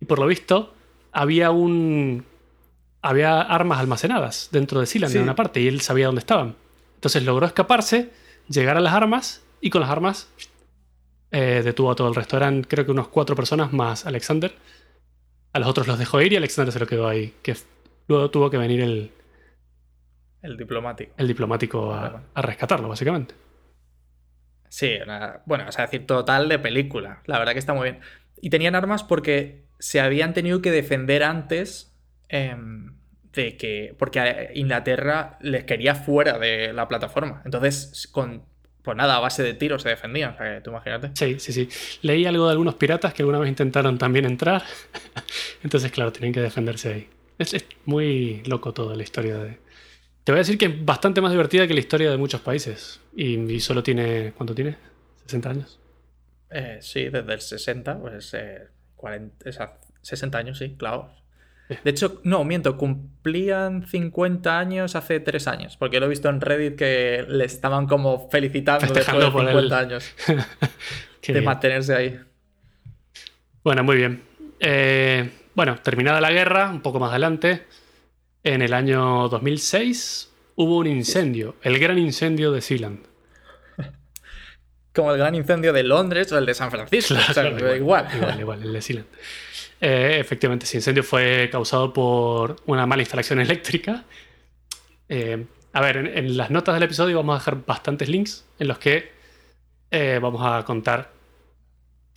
[0.00, 0.74] Y por lo visto,
[1.14, 2.26] había un.
[3.02, 5.18] Había armas almacenadas dentro de Sealand Sí.
[5.18, 6.56] en una parte y él sabía dónde estaban.
[6.94, 8.10] Entonces logró escaparse,
[8.48, 10.28] llegar a las armas y con las armas
[11.30, 12.36] eh, detuvo a todo el resto.
[12.38, 14.54] Eran creo que unos cuatro personas más Alexander.
[15.52, 17.34] A los otros los dejó ir y Alexander se lo quedó ahí.
[17.42, 17.54] Que
[18.08, 19.12] luego tuvo que venir el,
[20.42, 21.12] El diplomático.
[21.18, 23.34] el diplomático a, rescatarlo, básicamente.
[24.68, 27.22] Sí, una- bueno, o sea, decir, total de película.
[27.26, 28.00] La verdad que está muy bien.
[28.40, 31.94] Y tenían armas porque se habían tenido que defender antes
[32.30, 32.96] em,
[33.34, 33.94] de que.
[33.98, 37.42] Porque a Inglaterra les quería fuera de la plataforma.
[37.44, 38.46] Entonces, con.
[38.82, 40.32] Pues nada, a base de tiros se defendían.
[40.32, 41.10] O sea, que tú imagínate.
[41.12, 41.68] Sí, sí, sí.
[42.00, 44.62] Leí algo de algunos piratas que alguna vez intentaron también entrar.
[45.62, 47.08] Entonces, claro, tienen que defenderse ahí.
[47.36, 49.58] Es, es muy loco toda la historia de...
[50.24, 53.00] Te voy a decir que es bastante más divertida que la historia de muchos países.
[53.14, 54.32] Y, y solo tiene...
[54.34, 54.76] ¿Cuánto tiene?
[55.28, 55.78] ¿60 años?
[56.48, 58.32] Eh, sí, desde el 60, pues.
[58.32, 58.68] eh,
[59.04, 61.10] 40, esa- 60 años, sí, claro.
[61.82, 66.40] De hecho, no, miento, cumplían 50 años hace 3 años, porque lo he visto en
[66.40, 70.14] Reddit que le estaban como felicitando Festejando después de por 50 el- años
[71.26, 71.44] de bien.
[71.44, 72.18] mantenerse ahí.
[73.62, 74.22] Bueno, muy bien.
[74.60, 77.64] Eh, bueno, terminada la guerra, un poco más adelante,
[78.42, 83.00] en el año 2006 hubo un incendio, el gran incendio de Sealand.
[84.94, 87.14] Como el gran incendio de Londres o el de San Francisco.
[87.14, 88.08] Claro, o sea, claro, pero igual.
[88.14, 89.08] Igual, igual, el de Sealand.
[89.80, 94.04] Eh, efectivamente, ese incendio fue causado por una mala instalación eléctrica.
[95.08, 98.68] Eh, a ver, en, en las notas del episodio vamos a dejar bastantes links en
[98.68, 99.14] los que
[99.96, 101.12] eh, vamos a contar,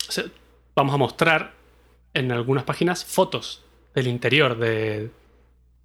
[0.08, 0.24] o sea,
[0.74, 1.52] vamos a mostrar
[2.12, 3.62] en algunas páginas fotos
[3.94, 5.10] del interior de,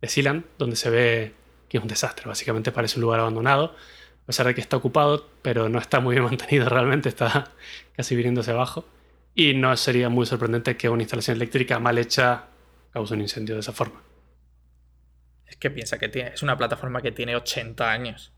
[0.01, 1.33] de Sealand, donde se ve
[1.69, 2.25] que es un desastre.
[2.27, 3.75] Básicamente parece un lugar abandonado,
[4.23, 7.51] a pesar de que está ocupado, pero no está muy bien mantenido realmente, está
[7.95, 8.85] casi viniéndose abajo.
[9.35, 12.45] Y no sería muy sorprendente que una instalación eléctrica mal hecha
[12.91, 14.01] cause un incendio de esa forma.
[15.47, 18.31] Es que piensa que tiene, es una plataforma que tiene 80 años.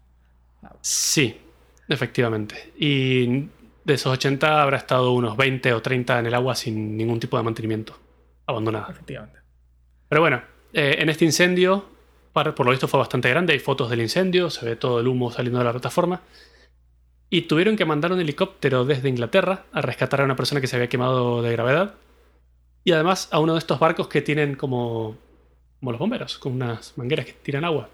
[0.81, 1.39] Sí,
[1.87, 2.73] efectivamente.
[2.77, 3.49] Y
[3.83, 7.37] de esos 80 habrá estado unos 20 o 30 en el agua sin ningún tipo
[7.37, 7.99] de mantenimiento,
[8.47, 8.87] abandonada.
[8.89, 9.39] Efectivamente.
[10.09, 10.41] Pero bueno,
[10.73, 11.89] eh, en este incendio,
[12.43, 15.31] por lo visto fue bastante grande, hay fotos del incendio, se ve todo el humo
[15.31, 16.21] saliendo de la plataforma.
[17.29, 20.75] Y tuvieron que mandar un helicóptero desde Inglaterra a rescatar a una persona que se
[20.75, 21.95] había quemado de gravedad.
[22.83, 25.17] Y además a uno de estos barcos que tienen como,
[25.79, 27.89] como los bomberos, con unas mangueras que tiran agua.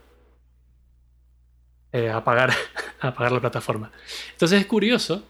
[1.93, 2.51] Eh, a, apagar,
[2.99, 3.91] a apagar la plataforma.
[4.31, 5.23] Entonces es curioso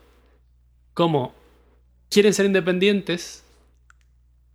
[0.93, 1.35] cómo
[2.09, 3.43] quieren ser independientes,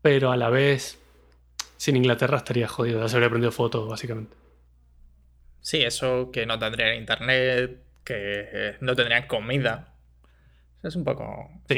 [0.00, 0.98] pero a la vez
[1.76, 3.00] sin Inglaterra estaría jodido.
[3.02, 4.45] Ya se habría prendido fuego básicamente.
[5.66, 9.94] Sí, eso que no tendrían internet, que eh, no tendrían comida.
[10.80, 11.50] Es un poco.
[11.68, 11.76] Sí.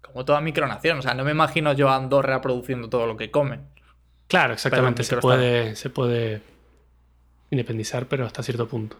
[0.00, 1.00] Como toda micronación.
[1.00, 3.66] O sea, no me imagino yo a Andorra produciendo todo lo que comen.
[4.28, 5.02] Claro, exactamente.
[5.02, 6.40] Se puede, se puede
[7.50, 8.96] independizar, pero hasta cierto punto.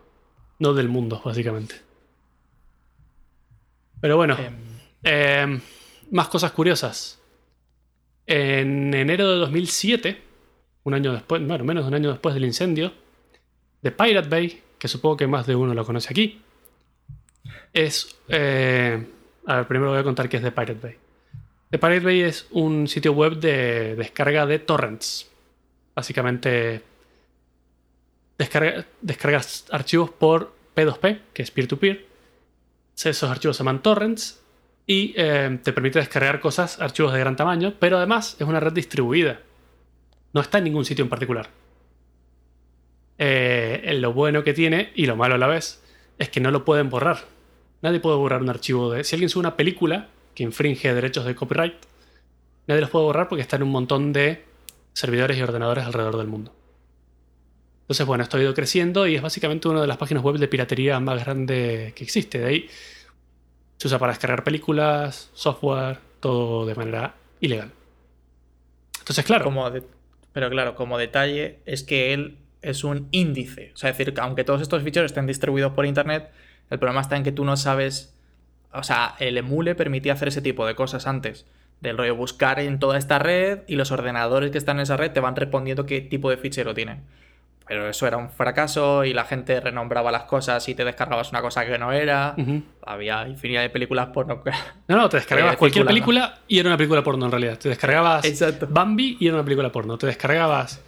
[0.59, 1.77] No del mundo, básicamente.
[4.01, 4.57] Pero bueno, Em,
[5.05, 5.61] Eh,
[6.11, 7.23] más cosas curiosas.
[8.27, 10.23] En enero de 2007,
[10.83, 13.07] un año después, bueno, menos de un año después del incendio,
[13.83, 16.41] de Pirate Bay, que supongo que más de uno lo conoce aquí,
[17.73, 18.17] es...
[18.29, 19.07] eh,
[19.47, 20.97] a ver, primero voy a contar qué es The Pirate Bay.
[21.71, 25.31] The Pirate Bay es un sitio web de descarga de torrents.
[25.95, 26.83] Básicamente
[28.39, 32.07] descarga- descargas archivos por P2P, que es peer-to-peer.
[32.97, 34.43] Esos archivos se llaman torrents
[34.87, 38.73] y eh, te permite descargar cosas, archivos de gran tamaño, pero además es una red
[38.73, 39.41] distribuida.
[40.33, 41.49] No está en ningún sitio en particular.
[43.19, 45.83] Eh, lo bueno que tiene, y lo malo a la vez,
[46.19, 47.25] es que no lo pueden borrar.
[47.83, 49.05] Nadie puede borrar un archivo de...
[49.05, 51.75] Si alguien sube una película que infringe derechos de copyright,
[52.67, 54.45] nadie los puede borrar porque está en un montón de
[54.93, 56.53] servidores y ordenadores alrededor del mundo.
[57.83, 60.49] Entonces, bueno, esto ha ido creciendo y es básicamente una de las páginas web de
[60.49, 62.39] piratería más grande que existe.
[62.39, 62.69] De ahí
[63.79, 67.73] se usa para descargar películas, software, todo de manera ilegal.
[68.99, 69.51] Entonces, claro,
[70.33, 73.73] Pero claro, como detalle es que él es un índice.
[73.75, 76.31] O sea, es decir, que aunque todos estos ficheros estén distribuidos por internet,
[76.71, 78.15] el problema está en que tú no sabes.
[78.73, 81.47] O sea, el emule permitía hacer ese tipo de cosas antes.
[81.81, 85.13] Del rollo buscar en toda esta red y los ordenadores que están en esa red
[85.13, 87.03] te van respondiendo qué tipo de fichero tienen.
[87.69, 91.43] Pero eso era un fracaso y la gente renombraba las cosas y te descargabas una
[91.43, 92.35] cosa que no era.
[92.85, 94.43] Había infinidad de películas porno.
[94.89, 97.59] No, no, te descargabas cualquier película y era una película porno en realidad.
[97.59, 98.67] Te descargabas Exacto.
[98.71, 99.99] Bambi y era una película porno.
[99.99, 100.83] Te descargabas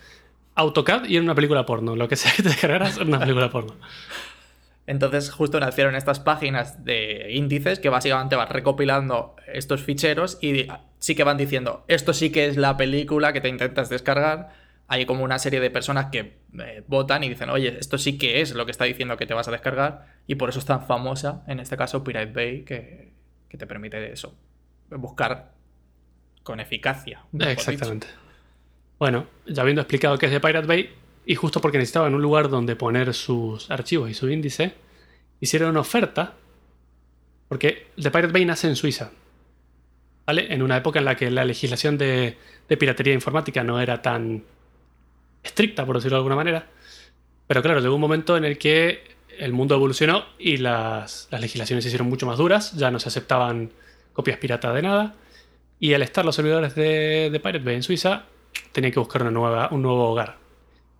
[0.61, 1.97] AutoCAD y era una película porno.
[1.97, 3.75] Lo que sea que te descargaras era una película porno.
[4.87, 10.67] Entonces justo nacieron estas páginas de índices que básicamente van recopilando estos ficheros y
[10.99, 14.49] sí que van diciendo, esto sí que es la película que te intentas descargar.
[14.89, 18.41] Hay como una serie de personas que eh, votan y dicen, oye, esto sí que
[18.41, 20.07] es lo que está diciendo que te vas a descargar.
[20.27, 23.13] Y por eso es tan famosa, en este caso, Pirate Bay, que,
[23.49, 24.37] que te permite eso,
[24.91, 25.53] buscar
[26.43, 27.25] con eficacia.
[27.71, 28.07] dicho.
[29.01, 30.91] Bueno, ya habiendo explicado qué es de Pirate Bay,
[31.25, 34.75] y justo porque necesitaban un lugar donde poner sus archivos y su índice,
[35.41, 36.35] hicieron una oferta,
[37.49, 39.11] porque The Pirate Bay nace en Suiza,
[40.27, 40.53] ¿vale?
[40.53, 42.37] En una época en la que la legislación de,
[42.69, 44.45] de piratería informática no era tan
[45.43, 46.67] estricta, por decirlo de alguna manera.
[47.47, 51.85] Pero claro, llegó un momento en el que el mundo evolucionó y las, las legislaciones
[51.85, 53.73] se hicieron mucho más duras, ya no se aceptaban
[54.13, 55.15] copias pirata de nada.
[55.79, 58.27] Y al estar los servidores de, de Pirate Bay en Suiza,
[58.73, 60.39] tenía que buscar una nueva, un nuevo hogar.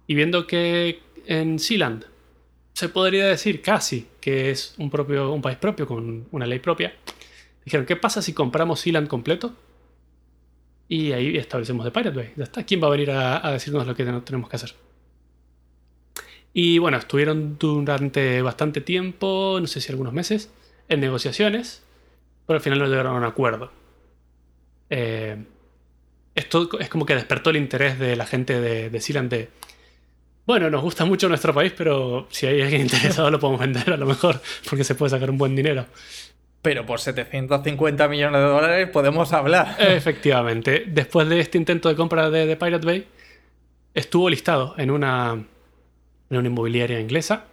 [0.07, 2.05] Y viendo que en Sealand
[2.73, 6.95] se podría decir casi que es un, propio, un país propio con una ley propia,
[7.65, 9.55] dijeron, ¿qué pasa si compramos Sealand completo?
[10.89, 12.33] Y ahí establecemos The Pirate Bay.
[12.37, 12.65] Ya está.
[12.65, 14.75] ¿Quién va a venir a, a decirnos lo que tenemos que hacer?
[16.53, 20.51] Y bueno, estuvieron durante bastante tiempo, no sé si algunos meses,
[20.89, 21.85] en negociaciones,
[22.47, 23.71] pero al final no llegaron a un acuerdo.
[24.91, 25.45] Eh,
[26.35, 29.49] esto es como que despertó el interés de la gente de, de Sealand de,
[30.47, 33.97] bueno, nos gusta mucho nuestro país, pero si hay alguien interesado lo podemos vender a
[33.97, 35.87] lo mejor, porque se puede sacar un buen dinero.
[36.63, 39.77] Pero por 750 millones de dólares podemos hablar.
[39.79, 43.07] Efectivamente, después de este intento de compra de, de Pirate Bay,
[43.95, 45.33] estuvo listado en una,
[46.31, 47.45] en una inmobiliaria inglesa,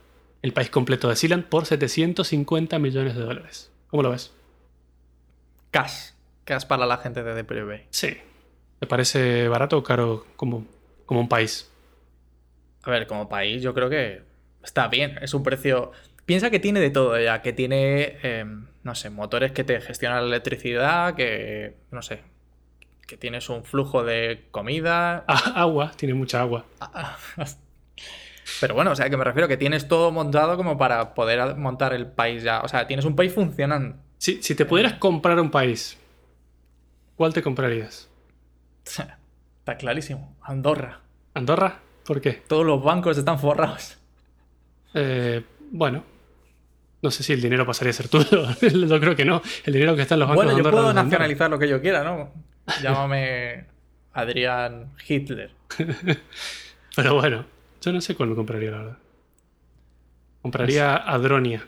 [0.41, 3.71] el país completo de Sealand, por 750 millones de dólares.
[3.89, 4.33] ¿Cómo lo ves?
[5.71, 6.11] Cash.
[6.43, 7.83] Cash para la gente de DPB.
[7.89, 8.17] Sí.
[8.79, 10.65] ¿Te parece barato o caro como,
[11.05, 11.71] como un país?
[12.83, 14.21] A ver, como país yo creo que
[14.63, 15.17] está bien.
[15.21, 15.91] Es un precio...
[16.25, 18.45] Piensa que tiene de todo ya, que tiene, eh,
[18.83, 22.21] no sé, motores que te gestionan la electricidad, que, no sé,
[23.07, 25.23] que tienes un flujo de comida.
[25.27, 26.65] Ah, agua, tiene mucha agua.
[28.59, 31.93] Pero bueno, o sea, que me refiero que tienes todo montado como para poder montar
[31.93, 32.61] el país ya.
[32.61, 33.95] O sea, tienes un país funcionando.
[34.17, 35.97] Si, si te pudieras comprar un país,
[37.15, 38.06] ¿cuál te comprarías?
[39.60, 40.36] Está clarísimo.
[40.41, 41.02] Andorra.
[41.34, 41.80] ¿Andorra?
[42.06, 42.41] ¿Por qué?
[42.47, 43.97] Todos los bancos están forrados.
[44.93, 46.04] Eh, bueno,
[47.02, 48.47] no sé si el dinero pasaría a ser tuyo.
[48.62, 49.41] yo creo que no.
[49.65, 52.04] El dinero que está en los bancos Bueno, yo puedo nacionalizar lo que yo quiera,
[52.04, 52.32] ¿no?
[52.82, 53.65] Llámame
[54.13, 55.52] Adrián Hitler.
[56.95, 57.45] Pero bueno,
[57.82, 58.97] yo no sé cuál me compraría, la verdad.
[60.41, 61.65] Compraría Adronia.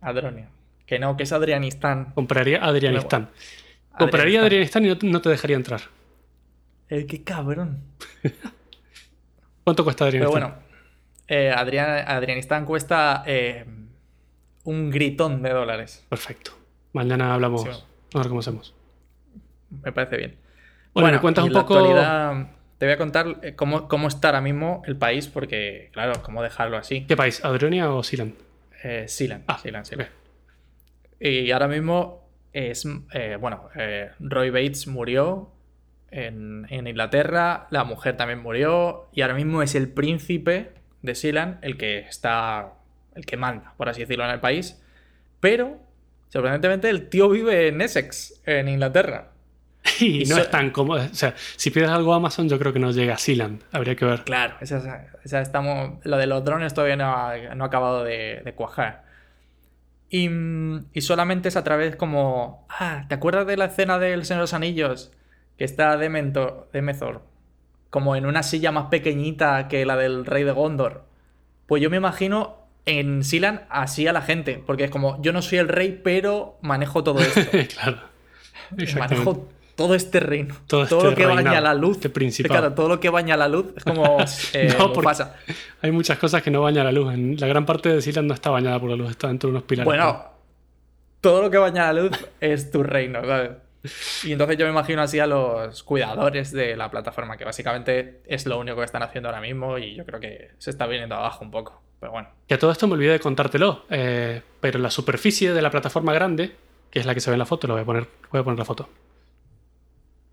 [0.00, 0.48] Adronia.
[0.84, 2.12] Que no, que es Adrianistán.
[2.14, 3.30] Compraría Adrianistán.
[3.96, 5.80] Compraría Adrianistán y no te dejaría entrar.
[6.88, 7.82] Eh, qué cabrón.
[9.64, 10.50] ¿Cuánto cuesta Pero Adrianistán?
[10.52, 10.64] bueno,
[11.28, 13.64] eh, Adrian- Adrianistán cuesta eh,
[14.64, 16.04] un gritón de dólares.
[16.08, 16.52] Perfecto.
[16.92, 17.62] Mañana hablamos.
[17.62, 17.68] Sí.
[18.14, 18.74] A ver cómo hacemos.
[19.82, 20.36] Me parece bien.
[20.92, 21.74] Bueno, me cuentas un la poco.
[21.78, 22.46] actualidad,
[22.78, 26.42] te voy a contar eh, cómo, cómo está ahora mismo el país, porque, claro, cómo
[26.42, 27.04] dejarlo así.
[27.06, 27.44] ¿Qué país?
[27.44, 28.34] ¿Adronia o Sealand?
[28.84, 29.86] Eh, Sealand, Ah, Sealand.
[29.92, 30.02] ok.
[31.20, 35.50] Y ahora mismo es, eh, bueno, eh, Roy Bates murió
[36.14, 40.72] en, en Inglaterra, la mujer también murió y ahora mismo es el príncipe
[41.02, 42.74] de Sealand el que está,
[43.14, 44.80] el que manda, por así decirlo, en el país.
[45.40, 45.78] Pero,
[46.28, 49.28] sorprendentemente, el tío vive en Essex, en Inglaterra.
[50.00, 51.02] Y, Y no so- es tan cómodo.
[51.02, 53.62] O sea, si pides algo a Amazon, yo creo que no llega a Sealand.
[53.72, 54.22] Habría que ver.
[54.24, 58.40] Claro, esa, esa estamos, lo de los drones todavía no ha, no ha acabado de,
[58.44, 59.04] de cuajar.
[60.08, 62.66] Y, mm, y solamente es a través como...
[62.70, 65.12] Ah, ¿te acuerdas de la escena del Señor de los Anillos?
[65.56, 67.22] Que está Dementor, Demethor
[67.94, 71.04] como en una silla más pequeñita que la del Rey de Gondor.
[71.66, 75.42] Pues yo me imagino en Silan así a la gente, porque es como, yo no
[75.42, 77.40] soy el rey, pero manejo todo esto.
[77.76, 77.98] claro.
[78.98, 80.56] Manejo todo este reino.
[80.66, 82.00] Todo Todo, este lo que baña la luz.
[82.04, 82.48] este.
[82.48, 84.18] Claro, todo lo que baña la luz es como
[84.54, 85.36] eh, No, Mufasa.
[85.80, 87.14] Hay muchas cosas que no bañan la luz.
[87.38, 89.62] La gran parte de Sealand no está bañada por la luz, está dentro de unos
[89.62, 89.84] pilares.
[89.84, 90.20] Bueno,
[91.20, 93.52] todo lo que baña la luz es tu reino, ¿sabes?
[94.24, 98.46] Y entonces yo me imagino así a los cuidadores de la plataforma, que básicamente es
[98.46, 101.44] lo único que están haciendo ahora mismo y yo creo que se está viniendo abajo
[101.44, 101.82] un poco.
[102.00, 102.28] Pero bueno.
[102.48, 103.84] Que a todo esto me olvidé de contártelo.
[103.90, 106.56] eh, pero la superficie de la plataforma grande,
[106.90, 108.44] que es la que se ve en la foto, lo voy a poner, voy a
[108.44, 108.88] poner la foto.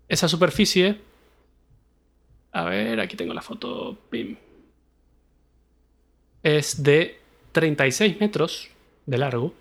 [0.08, 1.00] Esa superficie.
[2.52, 3.98] A ver, aquí tengo la foto.
[4.10, 4.36] Pim.
[6.42, 7.20] Es de
[7.52, 8.70] 36 metros
[9.06, 9.54] de largo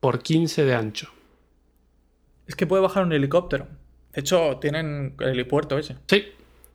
[0.00, 1.12] por 15 de ancho.
[2.46, 3.66] Es que puede bajar un helicóptero.
[4.12, 5.96] De hecho, tienen el helipuerto ese.
[6.06, 6.24] Sí,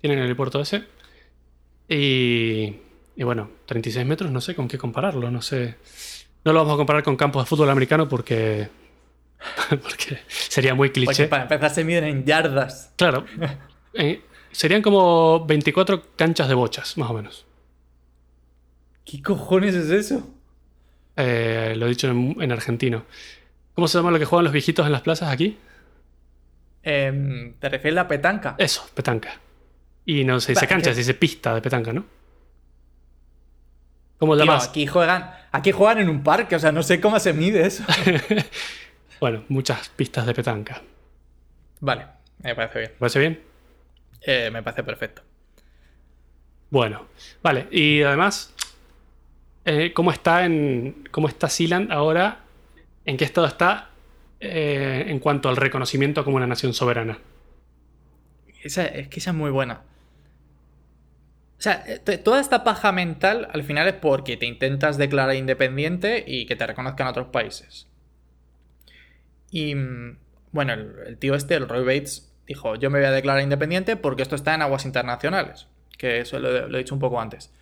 [0.02, 0.84] tienen el helipuerto ese.
[1.88, 2.76] Y,
[3.16, 5.76] y bueno, 36 metros, no sé con qué compararlo, no sé.
[6.44, 8.70] No lo vamos a comparar con campos de fútbol americano porque.
[9.70, 11.28] porque sería muy Porque cliché.
[11.28, 12.94] para empezar se miden en yardas.
[12.98, 13.26] Claro.
[13.94, 17.46] eh, serían como 24 canchas de bochas, más o menos.
[19.06, 20.30] ¿Qué cojones es eso?
[21.16, 23.06] Eh, lo he dicho en, en argentino.
[23.80, 25.58] ¿Cómo se llama lo que juegan los viejitos en las plazas aquí?
[26.84, 28.56] Em, ¿Te refieres a la petanca?
[28.58, 29.40] Eso, petanca.
[30.06, 32.04] Y no se dice Bah, cancha, que- se dice pista de petanca, ¿no?
[34.18, 34.68] ¿Cómo Tío, llamas?
[34.68, 37.84] aquí juegan, aquí juegan en un parque, o sea, no sé cómo se mide eso.
[39.22, 40.82] Bueno, muchas pistas de petanca.
[41.80, 42.06] vale,
[42.44, 42.92] me parece bien.
[42.92, 43.44] ¿Te parece bien?
[44.22, 45.22] Eh, me parece perfecto.
[46.70, 47.06] Bueno,
[47.42, 47.68] vale.
[47.72, 48.54] Y además,
[49.64, 52.40] eh, ¿cómo está en cómo está Sealand ahora?
[53.06, 53.90] ¿En qué estado está
[54.40, 57.20] eh, en cuanto al reconocimiento como una nación soberana?
[58.64, 59.82] Es que esa es muy buena.
[61.58, 66.24] O sea, eh, toda esta paja mental al final es porque te intentas declarar independiente
[66.26, 67.88] y que te reconozcan otros países.
[69.52, 70.18] Y mm,
[70.52, 73.96] bueno, el, el tío este, el Roy Bates, dijo, yo me voy a declarar independiente
[73.98, 75.68] porque esto está en aguas internacionales.
[75.98, 77.54] Que eso lo, lo he dicho un poco antes.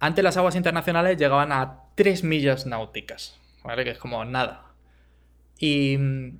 [0.00, 3.84] Antes las aguas internacionales llegaban a 3 millas náuticas, ¿vale?
[3.84, 4.72] Que es como nada.
[5.58, 6.38] Y mm,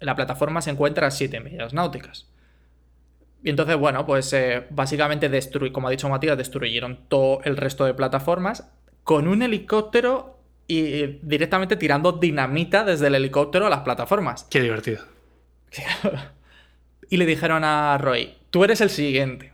[0.00, 2.28] la plataforma se encuentra a 7 millas náuticas.
[3.42, 7.84] Y entonces, bueno, pues eh, básicamente destruy, como ha dicho Matías, destruyeron todo el resto
[7.84, 8.70] de plataformas
[9.02, 14.44] con un helicóptero y eh, directamente tirando dinamita desde el helicóptero a las plataformas.
[14.44, 15.04] Qué divertido.
[17.10, 19.52] Y le dijeron a Roy, tú eres el siguiente.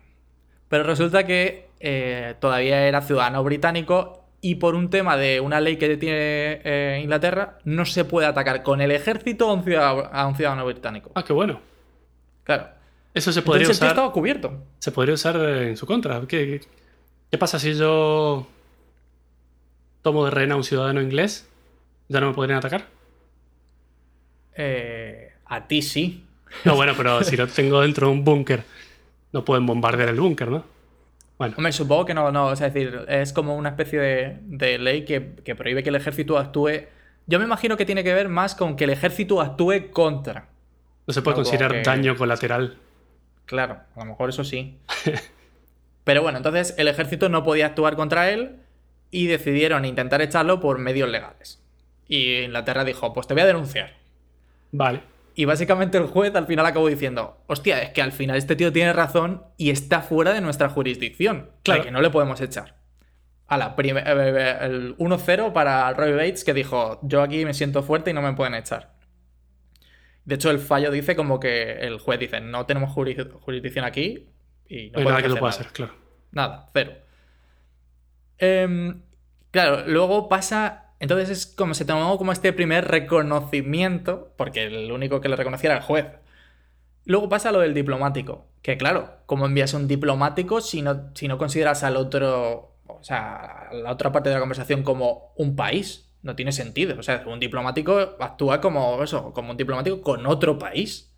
[0.69, 5.77] Pero resulta que eh, todavía era ciudadano británico y por un tema de una ley
[5.77, 10.27] que tiene eh, Inglaterra, no se puede atacar con el ejército a un ciudadano, a
[10.27, 11.11] un ciudadano británico.
[11.15, 11.61] Ah, qué bueno.
[12.45, 12.69] Claro.
[13.13, 13.97] Eso se podría Entonces el tío usar.
[13.97, 14.65] estaba cubierto.
[14.79, 16.21] Se podría usar en su contra.
[16.27, 16.61] ¿Qué,
[17.31, 18.47] qué pasa si yo
[20.03, 21.49] tomo de rehén a un ciudadano inglés?
[22.09, 22.87] ¿Ya no me podrían atacar?
[24.57, 26.25] Eh, a ti sí.
[26.65, 28.65] No, bueno, pero si lo tengo dentro de un búnker,
[29.33, 30.65] no pueden bombardear el búnker, ¿no?
[31.41, 34.37] Bueno, Hombre, supongo que no, no, o sea, es decir, es como una especie de,
[34.43, 36.83] de ley que, que prohíbe que el ejército actúe.
[37.27, 40.49] Yo me imagino que tiene que ver más con que el ejército actúe contra.
[41.07, 42.77] no se puede considerar que- daño colateral.
[43.47, 44.77] Claro, a lo mejor eso sí.
[46.05, 48.57] Pero bueno, entonces el ejército no podía actuar contra él
[49.11, 51.63] y decidieron intentar echarlo por medios legales.
[52.07, 53.95] Y Inglaterra dijo, pues te voy a denunciar.
[54.73, 55.01] Vale.
[55.35, 58.73] Y básicamente el juez al final acabó diciendo, hostia, es que al final este tío
[58.73, 61.51] tiene razón y está fuera de nuestra jurisdicción.
[61.63, 61.85] Claro.
[61.85, 62.77] Que no le podemos echar.
[63.47, 68.15] A la el 1-0 para Roy Bates que dijo, yo aquí me siento fuerte y
[68.15, 68.95] no me pueden echar.
[70.25, 74.29] De hecho, el fallo dice como que el juez dice, no tenemos juris- jurisdicción aquí
[74.69, 75.69] y no, No hay nada que tú hacer puedas nada".
[75.69, 75.95] hacer, claro.
[76.33, 76.93] Nada, cero.
[78.39, 79.03] Em,
[79.51, 80.80] claro, luego pasa.
[81.01, 85.71] Entonces es como se tomó como este primer reconocimiento, porque el único que le reconocía
[85.71, 86.07] era el juez.
[87.07, 88.47] Luego pasa lo del diplomático.
[88.63, 92.77] Que claro, ¿cómo envías un diplomático si no, si no consideras al otro.
[92.87, 96.13] O sea, a la otra parte de la conversación como un país?
[96.23, 96.99] No tiene sentido.
[96.99, 101.11] O sea, un diplomático actúa como eso, como un diplomático con otro país.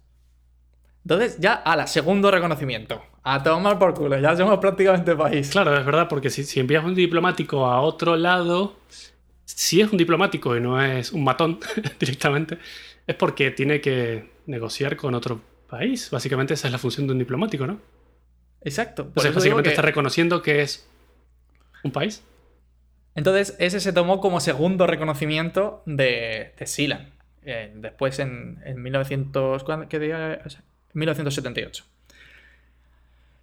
[1.04, 3.02] Entonces, ya a la segundo reconocimiento.
[3.24, 5.50] A tomar por culo, ya somos prácticamente país.
[5.50, 8.76] Claro, es verdad, porque si, si envías un diplomático a otro lado,
[9.44, 11.60] si es un diplomático y no es un matón
[12.00, 12.58] directamente,
[13.06, 16.10] es porque tiene que negociar con otro país.
[16.10, 17.80] Básicamente esa es la función de un diplomático, ¿no?
[18.62, 19.08] Exacto.
[19.10, 20.88] Por sea, básicamente está reconociendo que es
[21.82, 22.22] un país.
[23.14, 27.12] Entonces, ese se tomó como segundo reconocimiento de, de.
[27.44, 30.40] Eh, después en, en 1900, ¿qué día?
[30.94, 31.84] 1978.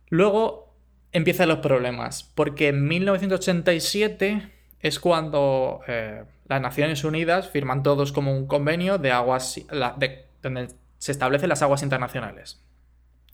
[0.10, 0.74] Luego
[1.12, 4.50] empiezan los problemas, porque en 1987
[4.82, 9.62] es cuando eh, las Naciones Unidas firman todos como un convenio de aguas,
[9.98, 12.64] de, donde se establecen las aguas internacionales.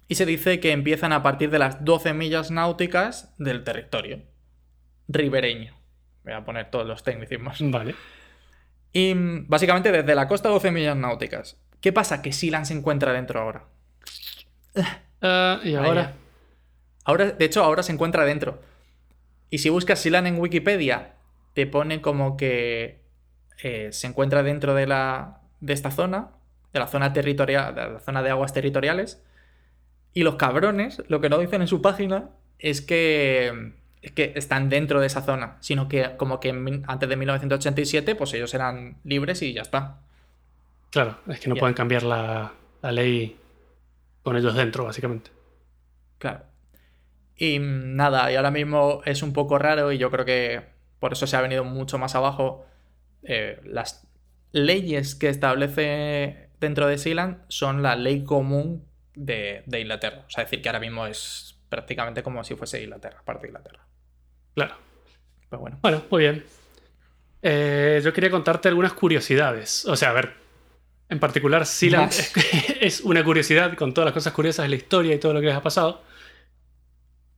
[0.07, 4.21] Y se dice que empiezan a partir de las 12 millas náuticas del territorio
[5.07, 5.75] ribereño.
[6.23, 7.57] Voy a poner todos los tecnicismos.
[7.59, 7.95] Vale.
[8.91, 11.57] Y mm, básicamente desde la costa 12 millas náuticas.
[11.81, 12.21] ¿Qué pasa?
[12.21, 13.65] Que Silan se encuentra dentro ahora.
[15.21, 16.13] Ah, ¿Y ahora?
[17.03, 17.31] ahora?
[17.31, 18.61] De hecho, ahora se encuentra dentro.
[19.49, 21.14] Y si buscas Silan en Wikipedia,
[21.55, 23.01] te pone como que
[23.63, 26.29] eh, se encuentra dentro de, la, de esta zona,
[26.73, 29.23] de la zona territorial, de la zona de aguas territoriales.
[30.13, 32.29] Y los cabrones, lo que no dicen en su página
[32.59, 33.73] es que
[34.13, 36.49] que están dentro de esa zona, sino que como que
[36.85, 40.01] antes de 1987 pues ellos eran libres y ya está.
[40.91, 42.53] Claro, es que no pueden cambiar la,
[42.83, 43.39] ley
[44.21, 45.31] con ellos dentro, básicamente.
[46.19, 46.43] Claro.
[47.35, 50.74] Y nada, y ahora mismo es un poco raro y yo creo que
[51.05, 52.65] por eso se ha venido mucho más abajo.
[53.21, 54.07] Eh, las
[54.53, 58.83] leyes que establece dentro de Sealand son la ley común
[59.13, 60.23] de, de Inglaterra.
[60.25, 63.85] O sea, decir que ahora mismo es prácticamente como si fuese Inglaterra, parte de Inglaterra.
[64.55, 64.77] Claro.
[65.47, 65.77] Pues bueno.
[65.83, 66.43] Bueno, muy bien.
[67.43, 69.85] Eh, yo quería contarte algunas curiosidades.
[69.85, 70.33] O sea, a ver,
[71.07, 72.13] en particular, Sealand
[72.81, 75.45] es, una curiosidad con todas las cosas curiosas de la historia y todo lo que
[75.45, 76.01] les ha pasado.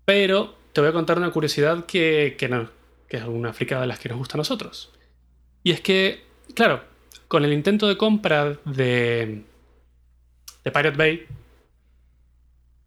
[0.06, 2.77] Pero te voy a contar una curiosidad que, que, no,
[3.08, 4.94] que es una fricada de las que nos gusta a nosotros.
[5.64, 6.84] Y es que, claro,
[7.28, 9.44] con el intento de compra de,
[10.64, 11.26] de Pirate Bay,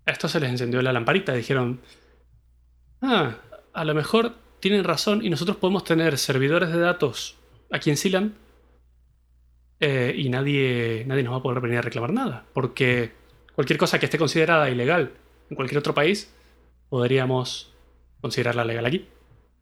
[0.07, 1.33] a esto se les encendió la lamparita.
[1.33, 1.81] Dijeron,
[3.03, 3.37] ah,
[3.73, 7.37] a lo mejor tienen razón y nosotros podemos tener servidores de datos
[7.71, 8.35] aquí en Sealand
[9.81, 12.45] eh, y nadie, nadie nos va a poder venir a reclamar nada.
[12.53, 13.13] Porque
[13.55, 15.13] cualquier cosa que esté considerada ilegal
[15.49, 16.33] en cualquier otro país,
[16.89, 17.73] podríamos
[18.21, 19.09] considerarla legal aquí.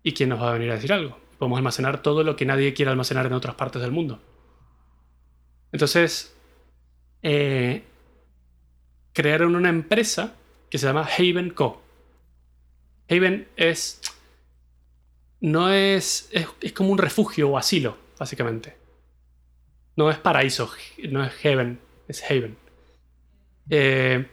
[0.03, 1.19] ¿Y quién nos va a venir a decir algo?
[1.39, 4.21] Podemos almacenar todo lo que nadie quiera almacenar en otras partes del mundo.
[5.73, 6.35] Entonces,
[7.23, 7.85] eh,
[9.13, 10.35] crearon una empresa
[10.71, 11.83] que se llama Haven Co.
[13.09, 14.01] Haven es.
[15.41, 18.77] No es, es, como un refugio o asilo, básicamente.
[19.97, 20.71] No es paraíso,
[21.09, 22.57] no es Heaven, es Haven.
[23.71, 24.27] Eh,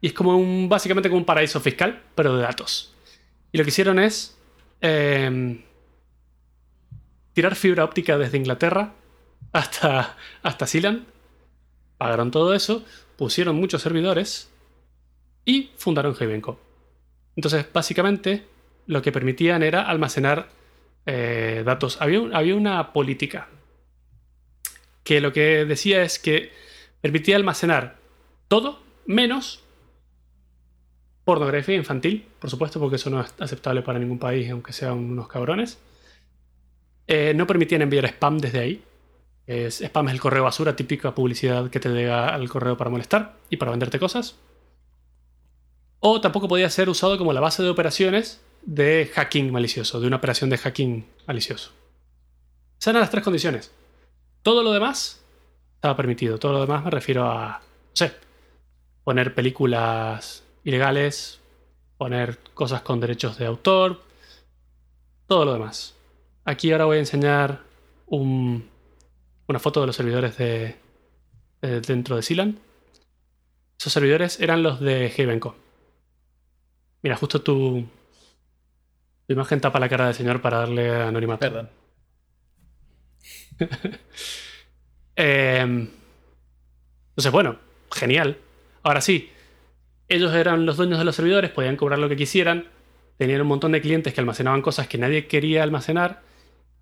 [0.00, 0.68] y es como un.
[0.68, 2.94] básicamente como un paraíso fiscal, pero de datos.
[3.52, 4.36] Y lo que hicieron es.
[4.80, 5.62] Em,
[7.32, 8.94] tirar fibra óptica desde Inglaterra
[9.52, 11.06] hasta, hasta Sealand.
[11.98, 12.84] Pagaron todo eso,
[13.16, 14.50] pusieron muchos servidores
[15.44, 16.58] y fundaron Havenco.
[17.36, 18.46] Entonces, básicamente,
[18.86, 20.48] lo que permitían era almacenar
[21.06, 22.00] eh, datos.
[22.00, 23.48] Había, había una política
[25.04, 26.52] que lo que decía es que
[27.00, 27.96] permitía almacenar
[28.48, 29.62] todo menos
[31.30, 35.28] pornografía infantil, por supuesto, porque eso no es aceptable para ningún país, aunque sean unos
[35.28, 35.78] cabrones.
[37.06, 38.84] Eh, no permitían enviar spam desde ahí.
[39.46, 43.36] Es, spam es el correo basura, típica publicidad que te llega al correo para molestar
[43.48, 44.40] y para venderte cosas.
[46.00, 50.16] O tampoco podía ser usado como la base de operaciones de hacking malicioso, de una
[50.16, 51.70] operación de hacking malicioso.
[52.80, 53.72] Esas eran las tres condiciones.
[54.42, 55.24] Todo lo demás
[55.76, 56.38] estaba permitido.
[56.38, 58.14] Todo lo demás me refiero a, no sé,
[59.04, 61.40] poner películas ilegales,
[61.96, 64.02] poner cosas con derechos de autor,
[65.26, 65.94] todo lo demás.
[66.44, 67.60] Aquí ahora voy a enseñar
[68.08, 70.76] una foto de los servidores de,
[71.60, 72.58] dentro de Sealand.
[73.78, 75.56] Esos servidores eran los de Havenco.
[77.02, 77.86] Mira, justo tu,
[79.26, 81.40] tu imagen tapa la cara del señor para darle anonimato.
[81.40, 81.70] Perdón.
[85.16, 85.90] Em,
[87.10, 87.58] entonces, bueno,
[87.92, 88.38] genial.
[88.82, 89.30] Ahora sí,
[90.10, 92.66] ellos eran los dueños de los servidores, podían cobrar lo que quisieran,
[93.16, 96.22] tenían un montón de clientes que almacenaban cosas que nadie quería almacenar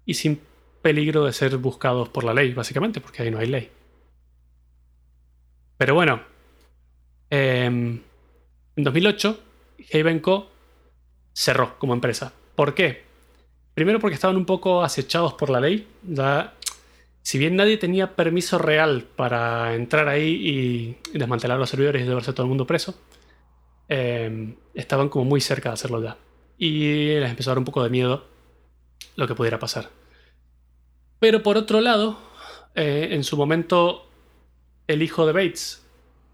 [0.04, 0.40] y sin
[0.82, 3.70] peligro de ser buscados por la ley, básicamente, porque ahí no hay ley.
[5.76, 6.22] Pero bueno,
[7.30, 8.00] em,
[8.76, 9.40] en 2008
[9.92, 10.50] Havenco
[11.32, 12.32] cerró como empresa.
[12.54, 13.02] ¿Por qué?
[13.74, 15.86] Primero porque estaban un poco acechados por la ley.
[17.22, 22.30] Si bien nadie tenía permiso real para entrar ahí y desmantelar los servidores y llevarse
[22.30, 22.98] a todo el mundo preso,
[23.88, 26.16] eh, estaban como muy cerca de hacerlo ya.
[26.56, 28.26] Y les empezó a dar un poco de miedo
[29.16, 29.90] lo que pudiera pasar.
[31.18, 32.18] Pero por otro lado,
[32.74, 34.08] eh, en su momento,
[34.86, 35.84] el hijo de Bates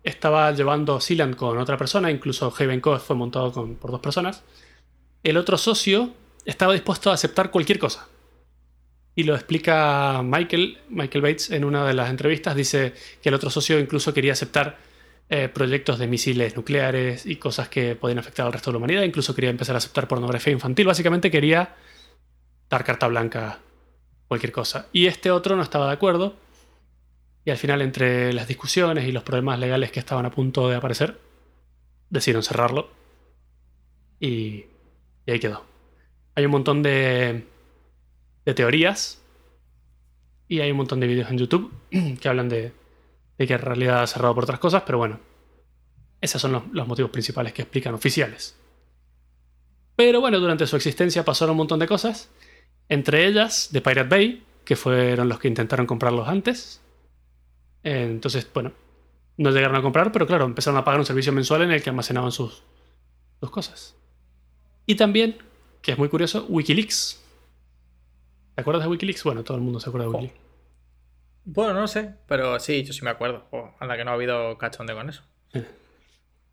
[0.02, 4.42] estaba llevando Sealand con otra persona, incluso Haven Code fue montado con, por dos personas.
[5.22, 6.12] El otro socio
[6.44, 8.08] estaba dispuesto a aceptar cualquier cosa.
[9.16, 12.54] Y lo explica Michael, Michael Bates en una de las entrevistas.
[12.56, 12.92] Dice
[13.22, 14.76] que el otro socio incluso quería aceptar
[15.30, 19.02] eh, proyectos de misiles nucleares y cosas que podían afectar al resto de la humanidad.
[19.02, 20.86] Incluso quería empezar a aceptar pornografía infantil.
[20.86, 21.74] Básicamente quería
[22.68, 23.60] dar carta blanca
[24.28, 24.88] cualquier cosa.
[24.92, 26.36] Y este otro no estaba de acuerdo.
[27.46, 30.76] Y al final, entre las discusiones y los problemas legales que estaban a punto de
[30.76, 31.18] aparecer,
[32.10, 32.90] decidieron cerrarlo.
[34.20, 34.66] Y,
[35.26, 35.64] ahí quedó.
[36.34, 37.46] Hay un montón de,
[38.44, 39.22] de teorías.
[40.48, 41.72] Y hay un montón de vídeos en YouTube
[42.20, 42.72] que hablan de,
[43.38, 45.20] de que en realidad ha cerrado por otras cosas, pero bueno,
[46.20, 48.56] esos son los, los, motivos principales que explican oficiales.
[49.96, 52.30] Pero bueno, durante su existencia pasaron un montón de cosas,
[52.88, 56.80] entre ellas de Pirate Bay, que fueron los que intentaron comprarlos antes.
[57.82, 58.72] Entonces, bueno,
[59.36, 61.90] no llegaron a comprar, pero claro, empezaron a pagar un servicio mensual en el que
[61.90, 62.62] almacenaban sus,
[63.40, 63.94] sus cosas.
[64.86, 65.38] Y también,
[65.82, 67.22] que es muy curioso, Wikileaks.
[68.54, 69.24] ¿Te acuerdas de Wikileaks?
[69.24, 70.40] Bueno, todo el mundo se acuerda de Wikileaks.
[71.44, 73.46] Bueno, no sé, pero sí, yo sí me acuerdo.
[73.50, 75.22] Oh, anda que no ha habido cachonde con eso.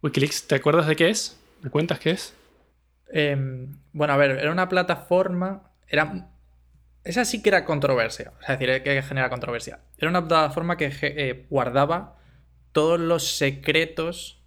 [0.02, 1.40] Wikileaks, ¿te acuerdas de qué es?
[1.62, 2.36] ¿Me cuentas qué es?
[3.14, 5.72] Eh, bueno, a ver, era una plataforma.
[5.88, 6.30] Era.
[7.04, 8.34] Esa sí que era controversia.
[8.42, 9.80] Es decir, que genera controversia.
[9.98, 12.18] Era una plataforma que eh, guardaba
[12.72, 14.44] todos los secretos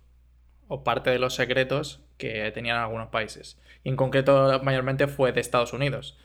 [0.69, 3.59] o parte de los secretos que tenían algunos países.
[3.83, 6.19] Y en concreto, mayormente fue de Estados Unidos,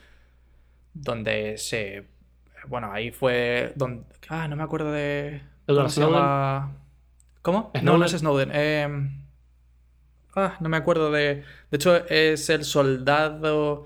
[0.94, 2.08] donde se
[2.68, 4.04] bueno, ahí fue donde...
[4.28, 5.42] Ah, no me acuerdo de...
[5.68, 6.78] ¿Cómo se llama?
[7.42, 7.72] ¿Cómo?
[7.82, 8.52] No, no es Snowden.
[8.54, 9.10] Eh...
[10.36, 11.44] Ah, no me acuerdo de...
[11.72, 13.86] De hecho, es el soldado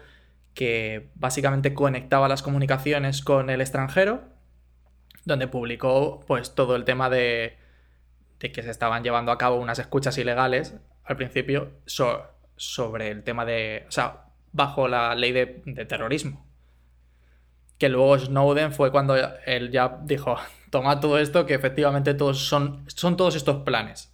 [0.54, 4.22] que básicamente conectaba las comunicaciones con el extranjero,
[5.26, 7.58] donde publicó pues todo el tema de,
[8.40, 12.24] de que se estaban llevando a cabo unas escuchas ilegales al principio so,
[12.56, 13.86] sobre el tema de...
[13.88, 16.46] O sea, bajo la ley de, de terrorismo
[17.84, 20.38] que luego Snowden fue cuando él ya dijo,
[20.70, 24.10] toma todo esto, que efectivamente todos son, son todos estos planes.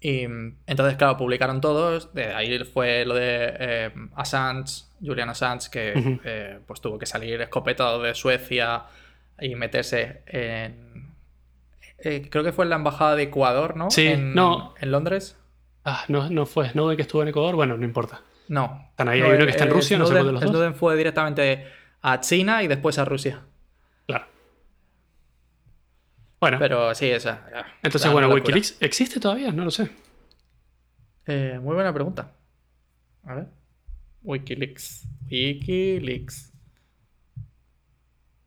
[0.00, 2.14] Y entonces, claro, publicaron todos.
[2.14, 7.42] De ahí fue lo de eh, Assange, Julian Assange, que eh, pues tuvo que salir
[7.42, 8.84] escopetado de Suecia
[9.38, 11.12] y meterse en.
[11.98, 13.90] Eh, creo que fue en la embajada de Ecuador, ¿no?
[13.90, 14.74] Sí, en, no.
[14.80, 15.36] En Londres.
[15.84, 17.54] Ah, no, no fue Snowden que estuvo en Ecuador.
[17.54, 18.22] Bueno, no importa.
[18.48, 18.86] No.
[18.92, 20.50] Están ahí, hay uno que está en Rusia, Snowden, no sé cuál de los dos.
[20.50, 23.40] Snowden fue directamente a China y después a Rusia.
[24.06, 24.26] Claro.
[26.40, 26.58] Bueno.
[26.58, 27.46] Pero sí, esa.
[27.82, 29.90] Entonces, bueno, Wikileaks existe todavía, no lo sé.
[31.26, 32.32] Eh, muy buena pregunta.
[33.24, 33.46] A ver.
[34.22, 35.06] Wikileaks.
[35.30, 36.52] Wikileaks.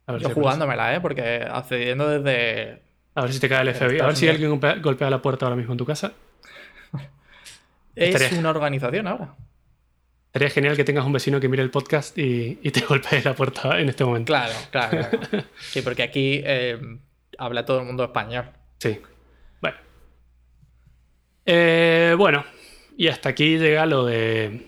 [0.07, 1.01] A ver Yo si jugándomela, ¿eh?
[1.01, 2.83] Porque accediendo desde.
[3.15, 3.99] A ver si te cae el FBI.
[4.01, 6.11] A ver si alguien golpea, golpea la puerta ahora mismo en tu casa.
[7.95, 9.35] Es Estaría- una organización ahora.
[10.36, 13.33] Sería genial que tengas un vecino que mire el podcast y, y te golpee la
[13.33, 14.33] puerta en este momento.
[14.33, 15.07] Claro, claro.
[15.09, 15.45] claro.
[15.59, 16.77] Sí, porque aquí eh,
[17.38, 18.43] habla todo el mundo español.
[18.77, 18.99] Sí.
[19.61, 19.77] Bueno.
[21.45, 22.43] Eh, bueno,
[22.97, 24.67] y hasta aquí llega lo de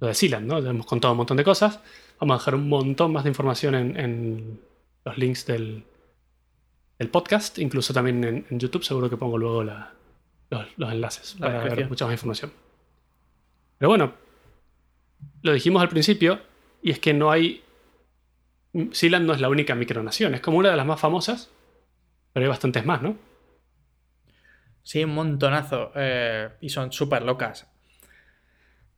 [0.00, 0.58] lo de Sealand, ¿no?
[0.58, 1.78] Ya hemos contado un montón de cosas.
[2.18, 4.60] Vamos a dejar un montón más de información en, en
[5.04, 5.84] los links del,
[6.98, 8.82] del podcast, incluso también en, en YouTube.
[8.82, 9.92] Seguro que pongo luego la-
[10.50, 12.52] los, los enlaces La para ver mucha más información.
[13.78, 14.14] Pero bueno,
[15.42, 16.40] lo dijimos al principio,
[16.82, 17.62] y es que no hay.
[18.92, 21.50] Sealand no es la única micronación, es como una de las más famosas,
[22.32, 23.16] pero hay bastantes más, ¿no?
[24.82, 25.92] Sí, un montonazo.
[25.94, 27.66] eh, y son súper locas.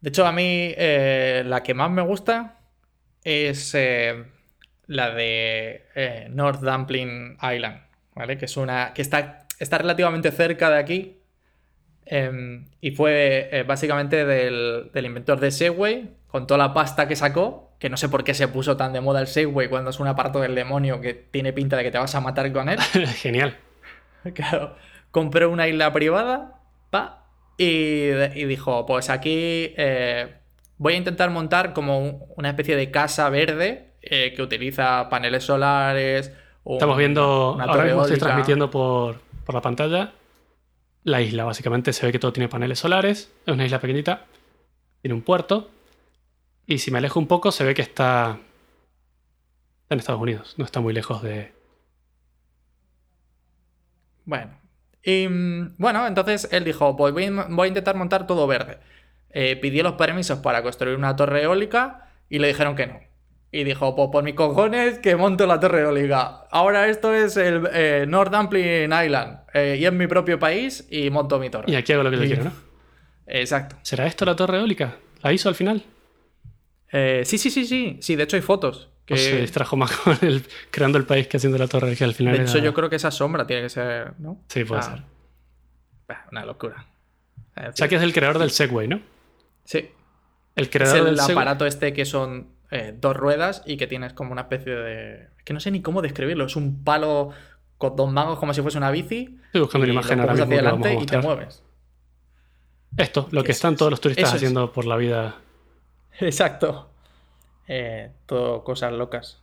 [0.01, 2.61] De hecho, a mí eh, la que más me gusta
[3.23, 4.25] es eh,
[4.87, 7.83] la de North Dumpling Island,
[8.15, 8.37] ¿vale?
[8.39, 8.93] Que es una.
[8.95, 11.16] que está, está relativamente cerca de aquí.
[12.07, 17.17] Em, y fue eh, básicamente del, del inventor de Segway, con toda la pasta que
[17.17, 17.65] sacó.
[17.79, 20.07] Que no sé por qué se puso tan de moda el Segway cuando es un
[20.09, 22.79] aparato del demonio que tiene pinta de que te vas a matar con él.
[23.21, 23.55] Genial.
[24.35, 24.75] Claro,
[25.11, 26.55] compró una isla privada,
[26.91, 27.27] pa,
[27.59, 30.35] y, y dijo, pues aquí eh,
[30.79, 35.45] voy a intentar montar como un- una especie de casa verde eh, que utiliza paneles
[35.45, 36.33] solares.
[36.65, 40.13] un- Estamos viendo, ahora mismo estoy transmitiendo por, por la pantalla
[41.07, 41.45] la isla.
[41.45, 43.33] Básicamente se ve que todo tiene paneles solares.
[43.47, 44.27] Es una isla pequeñita.
[45.01, 45.71] Tiene un puerto.
[46.67, 48.39] Y si me alejo un poco se ve que está
[49.89, 51.53] en Estados Unidos, no está muy lejos de.
[54.25, 54.61] Bueno.
[55.03, 58.81] Y mm, bueno, entonces él dijo: Pues voy, voy a intentar montar todo verde.
[59.31, 63.01] Eh, pidió los permisos para construir una torre eólica y le dijeron que no.
[63.59, 66.45] Y dijo: Pues por mis cojones que monto la torre eólica.
[66.51, 69.39] Ahora esto es el eh, North Dumpling Island.
[69.55, 71.71] eh, y es mi propio país y monto mi torre.
[71.71, 72.53] Y aquí hago lo que yo Y- quiero, ¿no?
[73.27, 73.77] Exacto.
[73.83, 74.97] ¿Será esto la torre eólica?
[75.23, 75.83] ¿La hizo al final?
[76.93, 77.99] Eh, sí, sí, sí, sí.
[78.01, 78.91] Sí, de hecho hay fotos.
[79.05, 79.15] Que...
[79.15, 82.15] ¿O se distrajo más con el, creando el país que haciendo la torre que al
[82.15, 84.41] final De era- hecho, yo creo que esa sombra tiene que ser, ¿no?
[84.49, 85.03] Sí, puede Ah, ser.
[86.09, 86.87] bah, Una locura.
[87.57, 89.01] O sea que es el creador del Segway, ¿no?
[89.65, 89.89] Sí.
[90.57, 91.37] El Es creador el del Segway.
[91.37, 95.29] aparato este que son eh, dos ruedas y que tienes como una especie de...
[95.45, 96.47] Que no sé ni cómo describirlo.
[96.47, 97.31] Es un palo
[97.79, 99.39] con dos mangos como si fuese una bici.
[99.47, 101.63] Estoy buscando y una imagen ahora mismo hacia adelante y te mueves.
[102.97, 103.79] Esto, lo que Eso están es.
[103.79, 104.35] todos los turistas es.
[104.35, 105.37] haciendo por la vida.
[106.21, 106.91] Exacto.
[107.69, 109.43] Eh, todo cosas locas.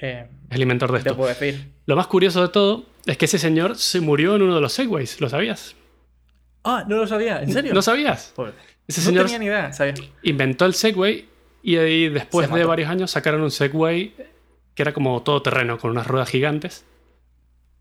[0.00, 1.16] Eh, Es el inventor de te esto.
[1.16, 1.72] puedo decir.
[1.86, 4.72] Lo más curioso de todo es que ese señor se murió en uno de los
[4.72, 5.20] Segways.
[5.20, 5.76] ¿Lo sabías?
[6.64, 7.40] Ah, no lo sabía.
[7.42, 7.72] ¿En serio?
[7.72, 8.34] ¿No sabías?
[8.86, 9.72] Ese no señor tenía ni idea.
[9.72, 9.94] ¿sabía?
[10.22, 11.28] inventó el Segway
[11.68, 14.14] y ahí después de varios años sacaron un Segway
[14.74, 16.86] que era como todo terreno con unas ruedas gigantes.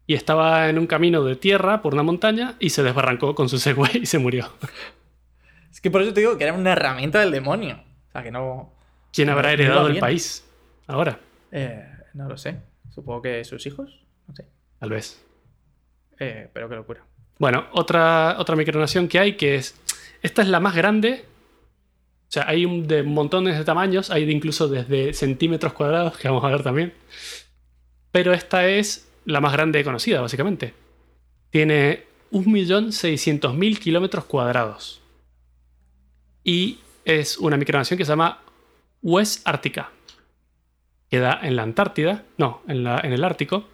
[0.05, 3.59] Y estaba en un camino de tierra por una montaña y se desbarrancó con su
[3.59, 4.51] Segway y se murió.
[5.71, 7.79] Es que por eso te digo que era una herramienta del demonio.
[8.07, 8.73] O sea, que no...
[9.13, 10.43] ¿Quién habrá no heredado el país?
[10.87, 11.19] Ahora,
[11.51, 12.57] Eh, no lo sé.
[12.89, 14.03] Supongo que sus hijos.
[14.27, 14.47] No sé.
[14.79, 15.23] tal vez.
[16.19, 17.05] Eh, pero qué locura.
[17.37, 19.79] Bueno, otra, otra micronación que hay que es.
[20.23, 21.25] Esta es la más grande.
[22.27, 26.27] O sea, hay un, de montones de tamaños, hay de incluso desde centímetros cuadrados, que
[26.27, 26.93] vamos a ver también.
[28.11, 30.73] Pero esta es la más grande conocida, básicamente.
[31.51, 35.01] Tiene 1.600.000 kilómetros cuadrados.
[36.43, 38.41] Y es una micronación que se llama
[39.01, 39.91] West Ártica.
[41.09, 43.69] Queda en la Antártida, no, en, en el Ártico.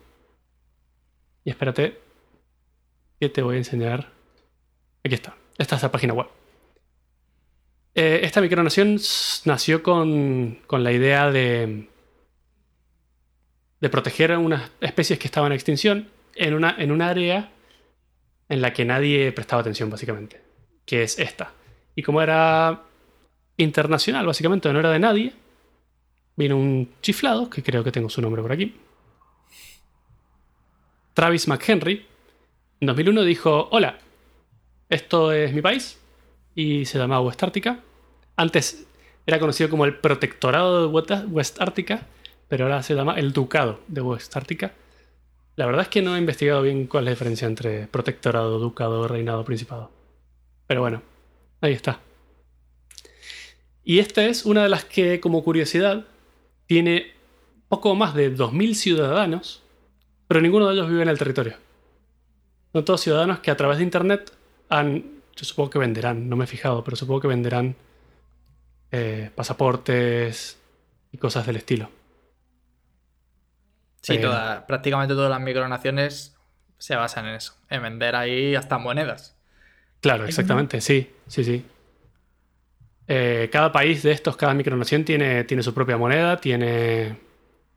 [1.43, 1.99] Y espérate,
[3.19, 4.11] que te voy a enseñar.
[5.03, 5.35] Aquí está.
[5.57, 6.27] Esta es la página web.
[7.95, 8.99] Eh, esta micronación
[9.45, 11.87] nació con, con la idea de,
[13.79, 17.51] de proteger a unas especies que estaban en extinción en una, en un área
[18.49, 20.41] en la que nadie prestaba atención, básicamente.
[20.85, 21.53] Que es esta.
[21.95, 22.83] Y como era
[23.57, 25.33] internacional, básicamente, no era de nadie,
[26.35, 28.75] vino un chiflado, que creo que tengo su nombre por aquí.
[31.13, 32.07] Travis McHenry,
[32.79, 33.99] en 2001 dijo, hola,
[34.89, 36.02] esto es mi país
[36.55, 37.79] y se llamaba West Ártica.
[38.35, 38.85] Antes
[39.25, 40.93] era conocido como el Protectorado de
[41.27, 42.07] West- Ártica,
[42.47, 44.73] pero ahora se llama el Ducado de West Ártica.
[45.55, 49.07] La verdad es que no he investigado bien cuál es la diferencia entre Protectorado, Ducado,
[49.07, 49.91] Reinado, Principado.
[50.67, 51.01] Pero bueno,
[51.61, 51.99] ahí está.
[53.83, 56.05] Y esta es una de las que, como curiosidad,
[56.67, 57.11] tiene
[57.67, 59.61] poco más de 2.000 ciudadanos,
[60.27, 61.55] pero ninguno de ellos vive en el territorio.
[62.71, 64.31] Son todos ciudadanos que a través de Internet
[64.69, 65.03] han,
[65.35, 67.75] yo supongo que venderán, no me he fijado, pero supongo que venderán
[68.91, 70.59] eh, pasaportes
[71.11, 71.89] y cosas del estilo.
[74.01, 76.35] Sí, Eh, toda- prácticamente todas las micronaciones
[76.77, 77.55] se basan en eso.
[77.69, 79.35] En vender ahí hasta monedas.
[80.01, 81.65] Claro, exactamente, sí, sí, sí.
[83.07, 87.17] Eh, cada país de estos, cada micronación tiene, tiene su propia moneda, tiene,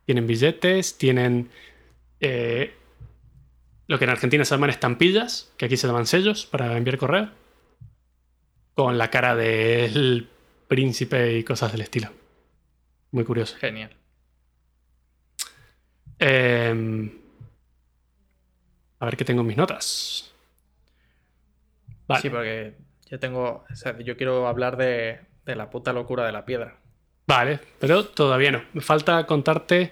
[0.05, 1.49] tienen billetes, tienen
[2.19, 2.73] eh,
[3.87, 7.29] lo que en Argentina se llaman estampillas, que aquí se llaman sellos para enviar correo,
[8.77, 10.29] con la cara del
[10.67, 12.11] príncipe y cosas del estilo.
[13.09, 13.57] Muy curioso.
[13.57, 13.89] Genial.
[16.19, 17.11] Eh,
[18.99, 20.31] a ver qué tengo en mis notas.
[22.07, 22.21] Vale.
[22.21, 22.75] Sí, porque
[23.09, 23.65] yo tengo.
[23.67, 26.77] o sea, yo quiero hablar de, de la puta locura de la piedra.
[27.25, 28.63] Vale, pero todavía no.
[28.73, 29.91] Me falta contarte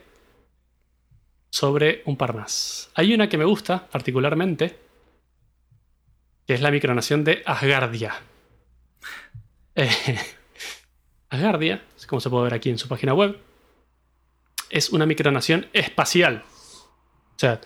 [1.50, 2.92] sobre un par más.
[2.94, 4.78] Hay una que me gusta particularmente,
[6.46, 8.14] que es la micronación de Asgardia.
[9.76, 9.90] Eh,
[11.30, 13.38] Asgardia, como se puede ver aquí en su página web,
[14.70, 16.44] es una micronación espacial.
[17.36, 17.62] O sea,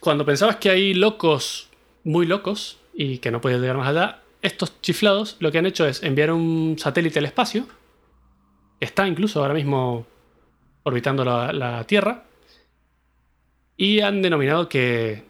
[0.00, 1.70] cuando pensabas que hay locos
[2.04, 5.86] muy locos y que no puedes llegar más allá, estos chiflados lo que han hecho
[5.86, 7.66] es enviar un satélite al espacio,
[8.80, 10.06] está incluso ahora mismo
[10.82, 12.24] orbitando la, la Tierra,
[13.76, 15.24] y han denominado que,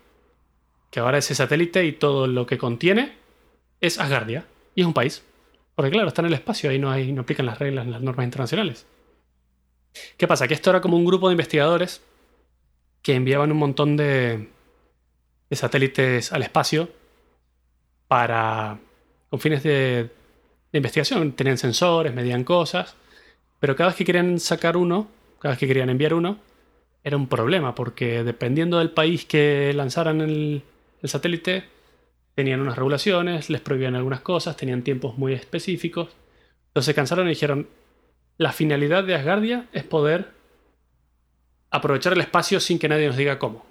[0.90, 3.16] que ahora ese satélite y todo lo que contiene
[3.80, 5.22] es Asgardia, y es un país.
[5.74, 8.86] Porque claro, está en el espacio, ahí no, hay, aplican las reglas, las normas internacionales.
[10.16, 10.46] ¿Qué pasa?
[10.48, 12.02] Que esto era como un grupo de investigadores
[13.02, 14.48] que enviaban un montón de,
[15.50, 16.88] de satélites al espacio
[18.08, 18.78] para
[19.30, 20.10] con fines de,
[20.72, 21.32] de investigación.
[21.32, 22.96] Tenían sensores, medían cosas,
[23.60, 25.08] pero cada vez que querían sacar uno,
[25.40, 26.38] cada vez que querían enviar uno,
[27.02, 30.62] era un problema, porque dependiendo del país que lanzaran el,
[31.02, 31.64] el satélite,
[32.34, 36.08] tenían unas regulaciones, les prohibían algunas cosas, tenían tiempos muy específicos.
[36.68, 37.68] Entonces se cansaron y dijeron,
[38.36, 40.32] la finalidad de Asgardia es poder
[41.70, 43.64] aprovechar el espacio sin que nadie nos diga cómo.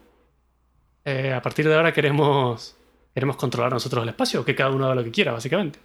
[1.05, 2.78] Eh, a partir de ahora queremos,
[3.14, 5.80] queremos controlar nosotros el espacio, que cada uno haga lo que quiera, básicamente.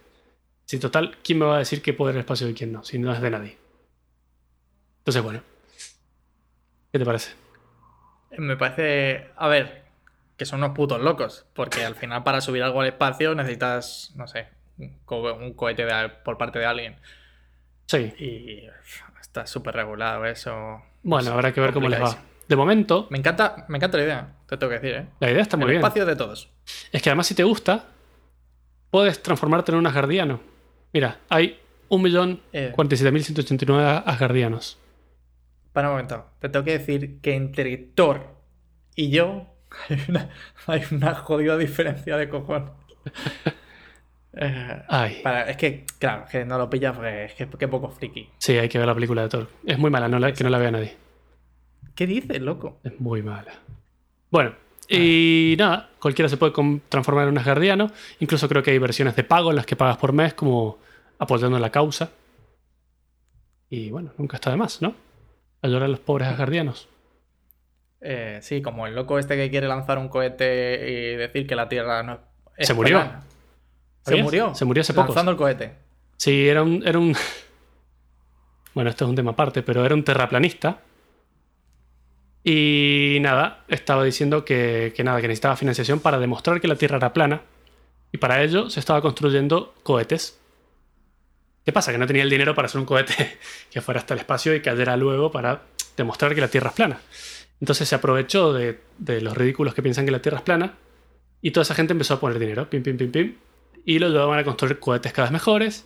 [0.65, 2.83] Si total, ¿quién me va a decir qué poder el espacio y quién no?
[2.83, 3.57] Si no es de nadie.
[4.99, 5.41] Entonces, bueno.
[6.91, 7.31] ¿Qué te parece?
[8.37, 9.31] Me parece.
[9.35, 9.88] A ver,
[10.39, 11.45] que son unos putos locos.
[11.53, 14.47] Porque al final, para subir algo al espacio, necesitas, no sé,
[14.79, 16.95] un, co- un cohete de- por parte de alguien.
[17.85, 18.11] Sí.
[18.17, 18.63] Y
[19.21, 20.81] está súper regulado eso.
[21.03, 22.17] Bueno, habrá que ver cómo les va.
[22.47, 25.05] De momento, Me encanta, me encanta la idea, te tengo que decir, ¿eh?
[25.19, 25.81] la idea está muy el bien.
[25.81, 26.49] espacio de todos.
[26.91, 27.85] Es que además, si te gusta,
[28.89, 30.39] puedes transformarte en un asgardiano.
[30.91, 31.59] Mira, hay
[31.89, 34.79] 1.047.189 asgardianos.
[35.73, 38.35] Para un momento, te tengo que decir que entre Thor
[38.95, 39.45] y yo
[39.89, 40.29] hay una,
[40.67, 42.71] hay una jodida diferencia de cojones.
[44.31, 45.21] Eh, Ay.
[45.23, 48.29] para- es que, claro, que no lo pillas porque es que, que poco friki.
[48.37, 49.47] Sí, hay que ver la película de Thor.
[49.65, 50.95] Es muy mala, no la- que no la vea nadie.
[51.95, 52.79] ¿Qué dices, loco?
[52.83, 53.51] Es muy mala.
[54.29, 54.53] Bueno,
[54.87, 56.53] y nada, cualquiera se puede
[56.89, 57.91] transformar en un asgardiano.
[58.19, 60.77] Incluso creo que hay versiones de pago en las que pagas por mes, como
[61.17, 62.11] apoyando la causa.
[63.69, 64.93] Y bueno, nunca está de más, ¿no?
[65.63, 66.87] Ayudar a los pobres asgardianos.
[68.01, 71.67] Eh, sí, como el loco este que quiere lanzar un cohete y decir que la
[71.67, 72.19] Tierra no
[72.57, 72.99] es Se murió.
[72.99, 73.21] plana.
[74.03, 74.23] Se ¿Sabías?
[74.23, 74.55] murió.
[74.55, 75.07] Se murió hace poco.
[75.07, 75.73] Lanzando el cohete.
[76.17, 77.15] Sí, era un, era un.
[78.75, 80.79] Bueno, esto es un tema aparte, pero era un terraplanista.
[82.43, 86.97] Y nada, estaba diciendo que, que nada, que necesitaba financiación para demostrar que la Tierra
[86.97, 87.41] era plana.
[88.11, 90.39] Y para ello se estaba construyendo cohetes.
[91.65, 91.91] ¿Qué pasa?
[91.91, 93.37] Que no tenía el dinero para hacer un cohete
[93.71, 95.61] que fuera hasta el espacio y cayera luego para
[95.97, 96.99] demostrar que la Tierra es plana.
[97.61, 100.75] Entonces se aprovechó de, de los ridículos que piensan que la Tierra es plana
[101.41, 103.35] y toda esa gente empezó a poner dinero, pim, pim, pim, pim,
[103.85, 105.85] y lo llevaban a construir cohetes cada vez mejores.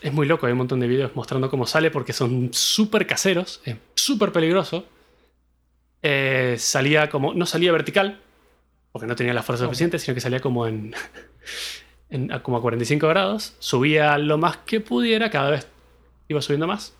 [0.00, 3.60] Es muy loco, hay un montón de vídeos mostrando cómo sale porque son súper caseros,
[3.64, 4.84] es súper peligroso.
[6.02, 8.20] Eh, salía como, no salía vertical,
[8.92, 10.94] porque no tenía la fuerza suficiente, sino que salía como en,
[12.10, 15.66] en- como a 45 grados, subía lo más que pudiera, cada vez
[16.28, 16.94] iba subiendo más,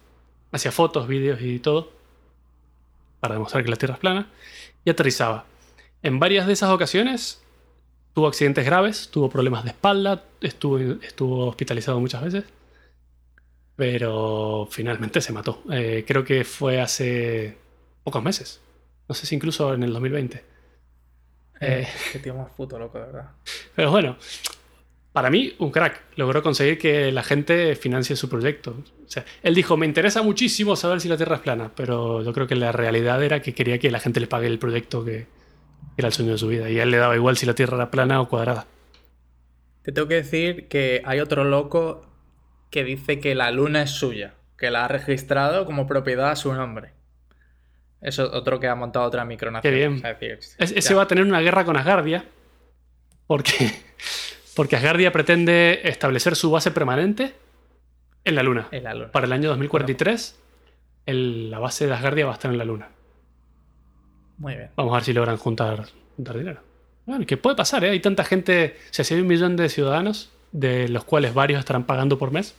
[0.51, 1.93] hacía fotos, vídeos y todo,
[3.21, 4.29] para demostrar que la Tierra es plana,
[4.85, 5.45] y aterrizaba.
[6.03, 7.43] En varias de esas ocasiones
[8.15, 12.45] tuvo accidentes graves, tuvo problemas de espalda, estuvo, estuvo hospitalizado muchas veces,
[13.77, 15.63] pero finalmente se mató.
[15.71, 17.57] Eh, creo que fue hace
[18.05, 18.61] pocos meses,
[19.09, 20.45] no sé si incluso en el 2020.
[21.61, 23.31] Eh, Qué tío más puto loco, de verdad.
[23.75, 24.17] pero bueno,
[25.13, 26.03] para mí, un crack.
[26.17, 28.71] Logró conseguir que la gente financie su proyecto.
[29.05, 32.33] O sea, él dijo, me interesa muchísimo saber si la Tierra es plana, pero yo
[32.33, 35.27] creo que la realidad era que quería que la gente le pague el proyecto que
[35.97, 36.71] era el sueño de su vida.
[36.71, 38.67] Y a él le daba igual si la Tierra era plana o cuadrada.
[39.83, 42.07] Te tengo que decir que hay otro loco
[42.71, 46.53] que dice que la luna es suya, que la ha registrado como propiedad a su
[46.53, 46.93] nombre.
[48.01, 49.73] Eso otro que ha montado otra micronación.
[49.73, 49.95] Qué bien.
[49.95, 52.27] Es decir, Es- ese va a tener una guerra con Asgardia,
[53.27, 53.73] porque,
[54.59, 57.35] porque Asgardia pretende establecer su base permanente
[58.25, 58.67] en la Luna.
[58.73, 59.13] En la luna.
[59.13, 60.37] Para el año 2043,
[61.07, 62.89] el- la base de Asgardia va a estar en la Luna.
[64.39, 64.71] Muy bien.
[64.75, 65.85] Vamos a ver si logran juntar,
[66.17, 66.61] juntar dinero.
[67.07, 67.91] Bueno, que puede pasar, ¿eh?
[67.91, 71.61] Hay tanta gente, o sea, si hay un millón de ciudadanos, de los cuales varios
[71.61, 72.57] estarán pagando por mes.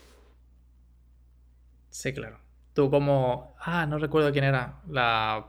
[1.90, 2.40] Sí, claro.
[2.74, 3.56] Tú como...
[3.60, 4.76] Ah, no recuerdo quién era.
[4.90, 5.46] La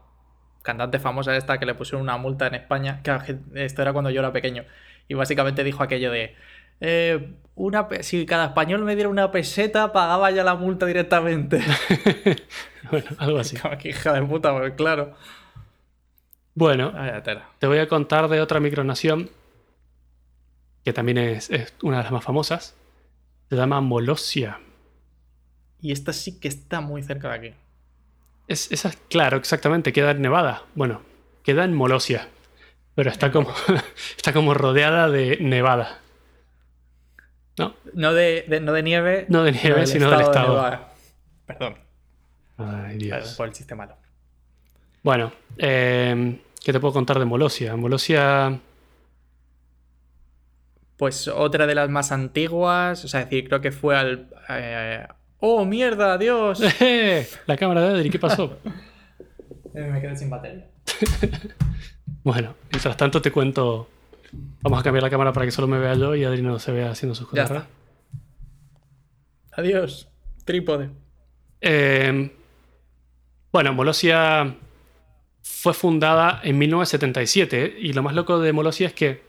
[0.63, 3.03] cantante famosa esta que le pusieron una multa en España.
[3.03, 4.65] Que esto era cuando yo era pequeño.
[5.11, 6.37] Y básicamente dijo aquello de...
[6.81, 11.61] eh, una si cada español me diera una peseta, pagaba ya la multa directamente.
[12.91, 13.57] bueno, algo así.
[13.85, 15.15] Hija de puta, pues claro.
[16.55, 16.95] Bueno,
[17.59, 19.31] te voy a contar de otra micronación
[20.85, 22.77] que también es, es una de las más famosas.
[23.49, 24.61] Se llama Molosia.
[25.81, 27.55] Y esta sí que está muy cerca de aquí.
[28.47, 30.63] Es, esa, claro, exactamente, queda en Nevada.
[30.77, 31.03] Bueno,
[31.43, 32.29] queda en Molosia.
[33.01, 33.51] Pero está como,
[34.19, 36.01] está como rodeada de nevada.
[37.59, 37.75] ¿No?
[37.95, 39.25] No de, de- no de nieve.
[39.31, 40.81] No de nieve, sino del de estado.
[41.47, 41.77] Perdón.
[42.59, 43.37] Ay, Dios.
[43.39, 43.97] Por el chiste malo.
[45.03, 47.75] Bueno, eh, ¿qué te puedo contar de Molosia?
[47.75, 48.61] Molosia.
[50.99, 53.03] Pues otra de las más antiguas.
[53.03, 54.29] O sea, es decir, creo que fue al.
[54.51, 55.07] eh,
[55.39, 56.19] ¡Oh, mierda!
[56.19, 56.61] ¡Dios!
[56.83, 57.27] ¡Eh!
[57.47, 58.59] La cámara de Adri, ¿qué pasó?
[59.73, 60.67] Me quedé sin batería.
[62.23, 63.89] Bueno, mientras tanto te cuento.
[64.63, 66.71] Vamos a cambiar la cámara para que solo me vea yo y Adri no se
[66.73, 67.49] vea haciendo sus Ya cosas.
[67.51, 67.65] raras.
[67.65, 69.61] está.
[69.61, 70.09] Adiós.
[70.45, 70.91] Trípode.
[71.61, 72.31] Eh,
[73.53, 74.55] Bueno, Molosia
[75.43, 77.77] fue fundada en 1977 ¿eh?
[77.81, 79.23] y lo más loco de Molosia es que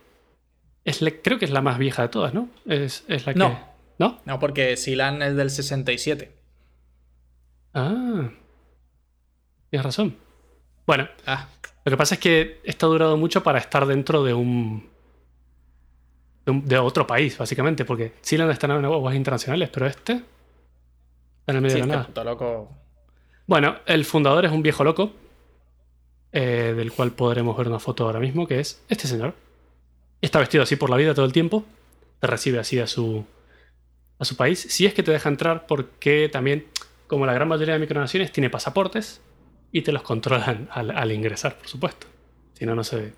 [0.85, 2.47] es la- creo que es la más vieja de todas, ¿no?
[2.67, 3.39] Es, es la que...
[3.39, 3.59] No.
[3.97, 4.19] ¿No?
[4.25, 6.31] No, porque Silan es del 67.
[7.73, 8.29] Ah.
[9.69, 10.17] Tienes razón.
[10.85, 11.47] Bueno, Ah,
[11.83, 14.89] lo que pasa es que esto ha durado mucho para estar dentro de un...
[16.45, 20.23] De, un- de otro país, básicamente, porque Sealand está en aguas internacionales, pero este está
[21.51, 22.07] en el medio sí, de la nada.
[22.07, 22.69] puto loco.
[23.47, 25.11] Bueno, el fundador es un viejo loco,
[26.31, 29.35] eh, del cual podremos ver una foto ahora mismo, que es este señor.
[30.21, 31.63] Está vestido así por la vida todo el tiempo,
[32.19, 33.25] te recibe así a su,
[34.17, 34.59] a su país.
[34.69, 36.65] Si es que te deja entrar, porque también,
[37.07, 39.21] como la gran mayoría de micronaciones, tiene pasaportes
[39.71, 42.07] y te los controlan al, al ingresar, por supuesto.
[42.53, 43.13] Si no, no, se,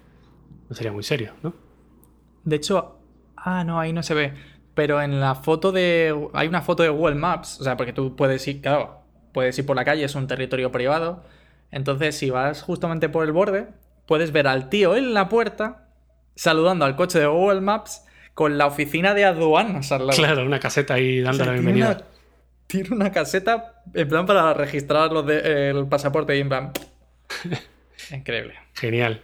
[0.70, 1.54] no sería muy serio, ¿no?
[2.44, 2.98] De hecho,
[3.38, 4.34] ah, no, ahí no se ve.
[4.76, 6.30] Pero en la foto de.
[6.34, 7.60] Hay una foto de Google Maps.
[7.62, 9.02] O sea, porque tú puedes ir, claro,
[9.32, 11.24] puedes ir por la calle, es un territorio privado.
[11.72, 13.68] Entonces, si vas justamente por el borde,
[14.08, 15.90] puedes ver al tío en la puerta
[16.36, 20.18] saludando al coche de Google Maps con la oficina de aduanas al lado.
[20.18, 22.06] Claro, una caseta ahí O dando sea, la bienvenida.
[22.74, 26.72] Una- Tiene una caseta en plan para registrar los de- el pasaporte y en plan.
[28.12, 28.56] Increíble.
[28.74, 29.22] Genial.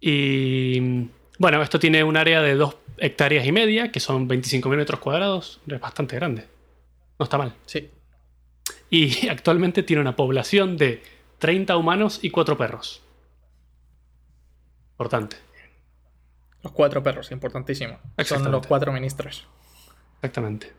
[0.00, 5.00] Y bueno, esto tiene un área de 2 hectáreas y media, que son 25.000 metros
[5.00, 5.60] cuadrados.
[5.66, 6.46] Es bastante grande.
[7.18, 7.54] No está mal.
[7.66, 7.90] Sí.
[8.90, 11.02] Y actualmente tiene una población de
[11.38, 13.02] 30 humanos y 4 perros.
[14.92, 15.36] Importante.
[16.62, 17.98] Los cuatro perros, importantísimo.
[18.24, 19.48] Son los cuatro ministros.
[20.16, 20.72] Exactamente.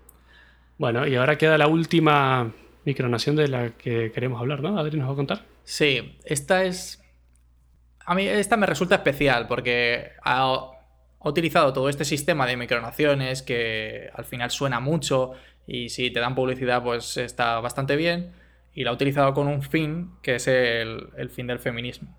[0.77, 2.51] Bueno, y ahora queda la última
[2.85, 4.77] micronación de la que queremos hablar, ¿no?
[4.77, 5.41] Adri nos va a contar.
[5.63, 7.01] Sí, esta es.
[8.05, 10.71] A mí esta me resulta especial porque ha,
[11.19, 15.31] utilizado todo este sistema de micronaciones que al final suena mucho
[15.65, 18.33] y si te dan publicidad pues está bastante bien
[18.73, 22.17] y la ha utilizado con un fin que es el, el fin del feminismo.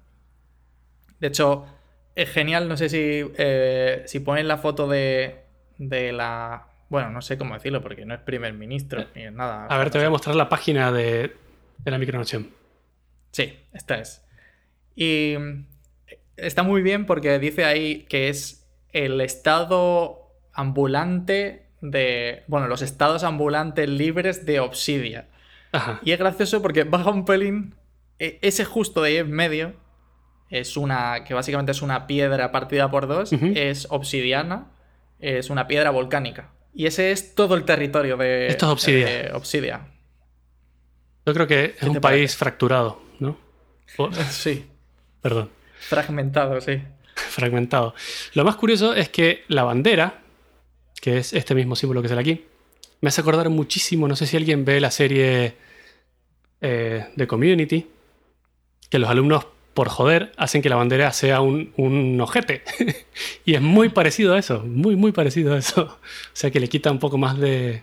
[1.20, 1.66] De hecho,
[2.14, 5.44] es genial, no sé si, eh, si ponen la foto de,
[5.78, 6.68] de la...
[6.95, 9.66] Bueno, no sé cómo decirlo porque no es primer ministro ni es nada.
[9.66, 11.34] A ver, te voy a mostrar la página de,
[11.78, 12.51] de la micronación.
[13.32, 14.24] Sí, esta es.
[14.95, 15.66] Y mm,
[16.36, 22.45] está muy bien porque dice ahí que es el estado ambulante de.
[22.47, 25.26] Bueno, los estados ambulantes libres de Obsidia.
[25.72, 25.99] Ajá.
[26.05, 27.74] Y es gracioso porque baja un pelín.
[28.20, 29.74] e- Ese justo de ahí en medio
[30.49, 31.24] es una.
[31.24, 33.32] que básicamente es una piedra partida por dos.
[33.32, 34.68] Es obsidiana.
[35.18, 36.51] Es una piedra volcánica.
[36.75, 38.49] Y ese es todo el territorio de.
[38.49, 39.07] Esto es Obsidia.
[39.07, 39.87] de Obsidia.
[41.27, 43.39] Yo creo que es ¿Qué un país fracturado, ¿no?
[44.31, 44.66] Sí.
[45.22, 45.51] perdón.
[45.79, 46.83] Fragmentado, sí.
[47.14, 47.95] fragmentado.
[48.35, 50.22] Lo más curioso es que la bandera,
[51.01, 52.45] que es este mismo símbolo que sale aquí,
[53.01, 55.57] me hace acordar muchísimo, no sé si alguien ve la serie
[56.61, 57.87] eh, de Community,
[58.91, 62.62] que los alumnos, por joder, hacen que la bandera sea un, un ojete.
[63.45, 65.83] y es muy parecido a eso, muy, muy parecido a eso.
[65.83, 65.99] O
[66.33, 67.83] sea que le quita un poco más de,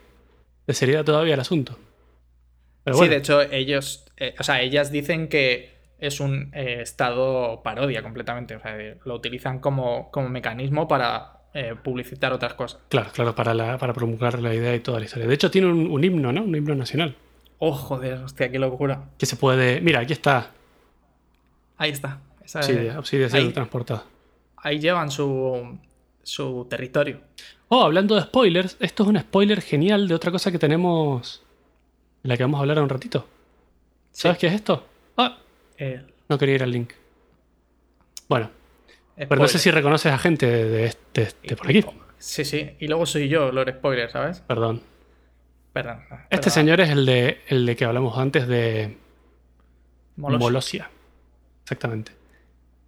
[0.67, 1.77] de seriedad todavía al asunto.
[2.83, 7.61] Pero Sí, de hecho, ellos, eh, o sea, ellas dicen que es un eh, estado
[7.63, 8.55] parodia completamente.
[8.55, 12.79] O sea, eh, lo utilizan como, como mecanismo para eh, publicitar otras cosas.
[12.89, 15.27] claro, claro, para, la- para promulgar la idea y toda la historia.
[15.27, 16.41] De hecho, tiene un, un himno, ¿no?
[16.43, 17.15] Un himno nacional.
[17.59, 19.09] Oh, joder, hostia, qué locura.
[19.19, 19.79] Que se puede.
[19.81, 20.49] Mira, aquí está.
[21.81, 22.19] Ahí está.
[22.43, 24.03] Esa- Obsidia, Obsidia ahí, siendo transportada.
[24.57, 25.79] ahí llevan su,
[26.21, 27.21] su territorio.
[27.69, 31.41] Oh, hablando de spoilers, esto es un spoiler genial de otra cosa que tenemos.
[32.21, 33.27] De la que vamos a hablar en un ratito.
[34.11, 34.85] ¿Sabes qué es esto?
[35.17, 35.37] Ah,
[35.77, 36.91] Eh, no quería ir al link.
[38.29, 38.51] Bueno,
[39.15, 41.83] pero no sé si reconoces a gente de, este, de por aquí.
[42.19, 42.75] Sí, sí.
[42.79, 44.41] Y luego soy yo, Lord Spoiler, ¿sabes?
[44.41, 44.81] Perdón.
[45.73, 46.01] Perdón.
[46.29, 46.51] Este perdón.
[46.51, 48.97] señor es el de, el de que hablamos antes de
[50.17, 50.39] Molos.
[50.39, 50.89] Molosia.
[51.71, 52.11] Exactamente.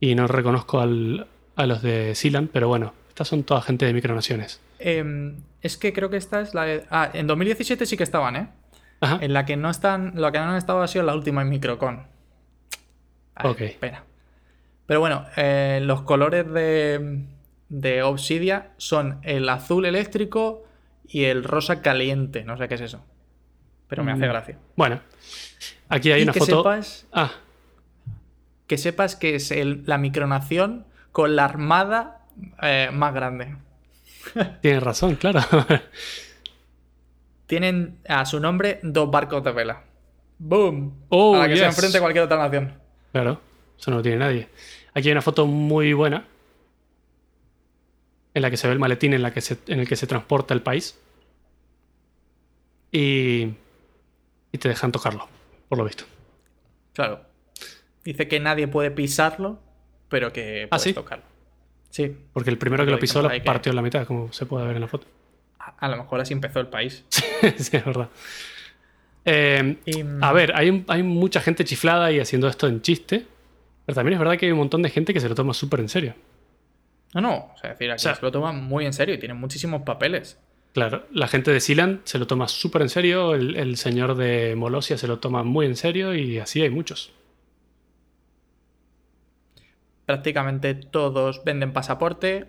[0.02, 3.94] Y no reconozco al- a los de Sealand, pero bueno, estas son toda gente de
[3.94, 4.60] micronaciones.
[4.80, 6.84] Em, es que creo que esta es la de...
[6.90, 8.50] Ah, en 2017 sí que estaban, ¿eh?
[9.00, 9.20] Ajá.
[9.22, 11.50] En la que no están, la que no han estado ha sido la última en
[11.50, 12.08] Microcon.
[13.36, 13.62] Ay, Ok.
[13.80, 14.04] Pena.
[14.86, 17.24] Pero bueno, eh, los colores de,
[17.70, 20.66] de Obsidia son el azul eléctrico
[21.08, 22.44] y el rosa caliente.
[22.44, 23.06] No sé qué es eso.
[23.88, 24.30] Pero me hace Mm.
[24.30, 24.58] gracia.
[24.76, 25.00] Bueno,
[25.88, 26.58] aquí hay y una que foto.
[26.64, 27.32] sepas, Ah,
[28.74, 32.26] que sepas que es el- la micronación con la armada
[32.64, 33.56] eh, más grande.
[34.64, 35.42] tienes razón, claro.
[37.46, 39.84] Tienen a su nombre dos barcos de vela.
[40.40, 41.04] ¡Boom!
[41.10, 42.74] Oh, a la que se enfrente cualquier otra nación.
[43.12, 43.40] claro,
[43.78, 44.50] eso no lo tiene nadie.
[44.96, 46.26] Aquí hay una foto muy buena
[48.34, 50.08] en la que se ve el maletín en, la que se- en el que se
[50.08, 51.00] transporta el país.
[52.92, 53.50] Y,
[54.52, 55.28] y te dejan tocarlo,
[55.70, 56.06] por lo visto.
[56.94, 57.22] Claro.
[58.04, 59.60] Dice que nadie puede pisarlo,
[60.10, 60.94] pero que ¿Ah, puedes sí?
[60.94, 61.24] tocarlo.
[61.90, 62.16] Sí.
[62.34, 64.66] Porque el primero que Lo pisó lo que- partió en la mitad, como se puede
[64.68, 65.08] ver en la foto.
[65.60, 67.06] A, a lo mejor así empezó el país.
[67.10, 68.10] sí, es verdad.
[69.26, 70.72] Eh, Y, mm, a ver, hay,
[71.04, 73.26] mucha gente chiflada y haciendo esto en chiste.
[73.86, 75.80] Pero también es verdad que hay un montón de gente que se lo toma súper
[75.82, 76.16] en serio.
[77.14, 77.52] No, no.
[77.54, 79.84] O sea, decir, aquí O sea- se lo toman muy en serio y tienen muchísimos
[79.84, 80.40] papeles.
[80.74, 84.56] Claro, la gente de Sealand se lo toma súper en serio, el, el señor de
[84.56, 87.12] Molosia se lo toma muy en serio y así hay muchos.
[90.06, 92.46] Prácticamente todos venden pasaporte.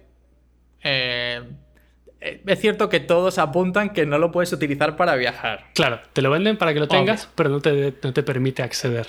[0.82, 1.42] Eh,
[2.20, 5.66] eh, es cierto que todos apuntan que no lo puedes utilizar para viajar.
[5.74, 6.98] Claro, te lo venden para que lo Obvio.
[6.98, 9.06] tengas, pero no te, no te permite acceder.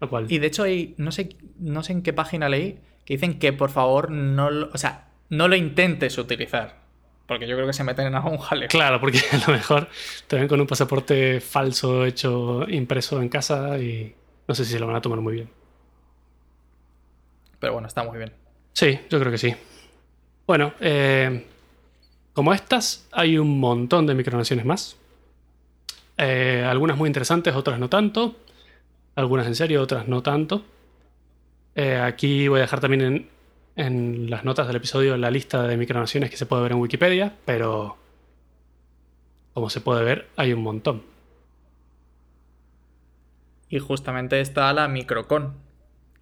[0.00, 3.14] Lo cual, Y de hecho hay, no sé, no sé en qué página leí, que
[3.14, 6.82] dicen que por favor no lo, o sea, no lo intentes utilizar.
[7.26, 8.68] Porque yo creo que se meten en algún jaleo.
[8.68, 9.88] claro, porque a lo mejor
[10.26, 14.14] te ven con un pasaporte falso hecho impreso en casa y
[14.46, 15.50] no sé si se lo van a tomar muy bien.
[17.64, 18.30] Pero bueno, está muy bien.
[18.74, 19.56] Sí, yo creo que sí.
[20.46, 21.46] Bueno, eh,
[22.34, 24.98] como estas, hay un montón de micronaciones más.
[26.18, 28.36] Eh, algunas muy interesantes, otras no tanto.
[29.14, 30.62] Algunas en serio, otras no tanto.
[31.74, 33.30] Eh, aquí voy a dejar también en,
[33.76, 37.34] en las notas del episodio la lista de micronaciones que se puede ver en Wikipedia,
[37.46, 37.96] pero
[39.54, 41.02] como se puede ver, hay un montón.
[43.70, 45.63] Y justamente está la Microcon.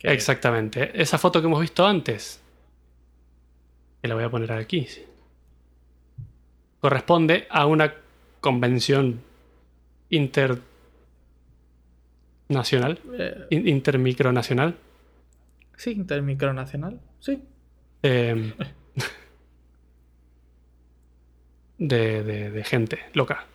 [0.03, 0.91] Que- Exactamente.
[1.01, 2.41] Esa foto que hemos visto antes,
[4.01, 4.87] que la voy a poner aquí,
[6.81, 7.95] corresponde a una
[8.41, 9.21] convención
[10.11, 10.63] internacional,
[13.19, 14.77] eh, in- intermicronacional,
[15.77, 17.01] sí, intermicronacional.
[17.21, 17.41] Sí.
[18.03, 18.53] eh,
[21.79, 23.47] de, de- de gente loca.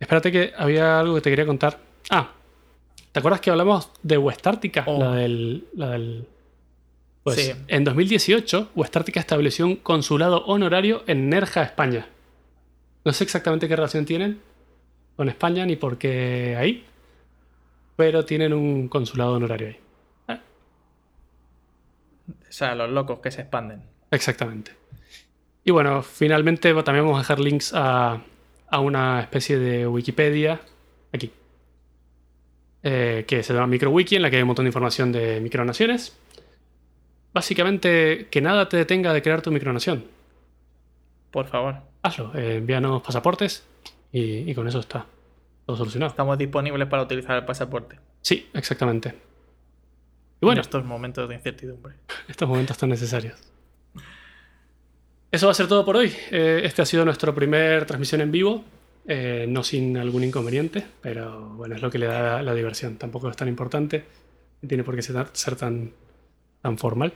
[0.00, 1.78] Espérate que había algo que te quería contar.
[2.10, 2.32] Ah,
[3.12, 4.84] ¿te acuerdas que hablamos de West Ártica?
[4.86, 4.98] Oh.
[4.98, 5.66] La del...
[5.74, 6.26] La del
[7.24, 7.52] pues Sí.
[7.66, 12.06] en 2018 West Ártica estableció un consulado honorario en Nerja, España.
[13.04, 14.40] No sé exactamente qué relación tienen
[15.16, 16.84] con España ni por qué ahí,
[17.96, 20.38] pero tienen un consulado honorario ahí.
[22.30, 23.82] O sea, los locos que se expanden.
[24.10, 24.72] Exactamente.
[25.64, 28.22] Y bueno, finalmente también vamos a dejar links a,
[28.68, 30.60] a una especie de Wikipedia
[31.12, 31.30] aquí,
[32.82, 36.16] eh, que se llama MicroWiki, en la que hay un montón de información de micronaciones.
[37.32, 40.04] Básicamente, que nada te detenga de crear tu micronación.
[41.30, 41.76] Por favor.
[42.02, 43.66] Hazlo, eh, envíanos pasaportes
[44.12, 45.06] y, y con eso está
[45.66, 46.10] todo solucionado.
[46.10, 47.98] Estamos disponibles para utilizar el pasaporte.
[48.22, 49.08] Sí, exactamente.
[49.10, 51.94] Y En bueno, estos momentos de incertidumbre.
[52.28, 53.38] estos momentos tan necesarios.
[55.30, 56.10] Eso va a ser todo por hoy.
[56.30, 58.64] Eh, este ha sido nuestro primer transmisión en vivo,
[59.10, 62.98] eh, no sin algún inconveniente, pero bueno, es lo que le da la diversión.
[62.98, 64.04] Tampoco es tan importante,
[64.60, 65.92] no tiene por qué ser, ser tan,
[66.60, 67.14] tan formal.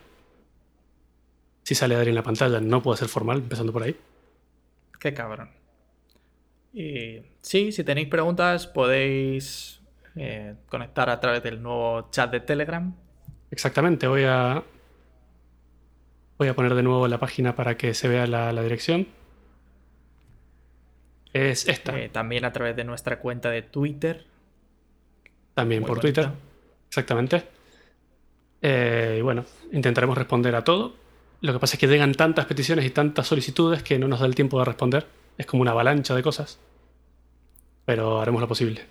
[1.62, 3.94] Si sale Adri en la pantalla, no puede ser formal, empezando por ahí.
[4.98, 5.50] Qué cabrón.
[6.72, 9.82] Y sí, si tenéis preguntas podéis
[10.16, 12.96] eh, conectar a través del nuevo chat de Telegram.
[13.50, 14.64] Exactamente, voy a.
[16.38, 19.06] Voy a poner de nuevo la página para que se vea la, la dirección.
[21.32, 24.26] Es esta, eh, también a través de nuestra cuenta de Twitter.
[25.54, 26.22] también muy por bonita.
[26.22, 26.38] Twitter.
[26.88, 27.42] Exactamente.
[28.60, 30.94] Eh, y bueno, intentaremos responder a todo.
[31.40, 34.26] Lo que pasa es que llegan tantas peticiones y tantas solicitudes que no nos da
[34.26, 35.06] el tiempo de responder.
[35.38, 36.58] Es como una avalancha de cosas.
[37.84, 38.82] Pero haremos lo posible.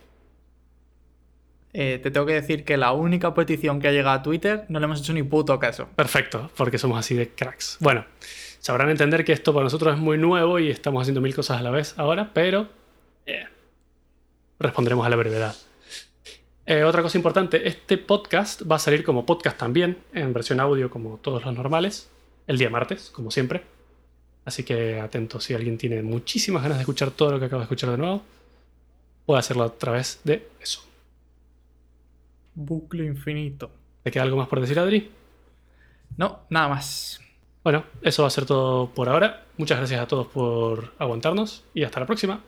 [1.72, 4.78] Eh, te tengo que decir que la única petición que ha llegado a Twitter no
[4.78, 5.88] le hemos hecho ni puto caso.
[5.96, 7.78] Perfecto, porque somos así de cracks.
[7.80, 8.04] Bueno,
[8.62, 11.62] sabrán entender que esto para nosotros es muy nuevo y estamos haciendo mil cosas a
[11.62, 12.68] la vez ahora, pero
[13.26, 13.44] eh,
[14.60, 15.54] responderemos a la brevedad.
[16.64, 20.90] Eh, otra cosa importante, este podcast va a salir como podcast también, en versión audio
[20.90, 22.08] como todos los normales,
[22.46, 23.62] el día martes, como siempre.
[24.44, 27.64] Así que atentos si alguien tiene muchísimas ganas de escuchar todo lo que acaba de
[27.64, 28.22] escuchar de nuevo,
[29.26, 30.84] puede hacerlo a través de eso.
[32.54, 33.72] Bucle infinito.
[34.04, 35.10] ¿Te queda algo más por decir, Adri?
[36.16, 37.22] No, nada más.
[37.64, 39.44] Bueno, eso va a ser todo por ahora.
[39.56, 42.40] Muchas gracias a todos por aguantarnos y hasta la próxima.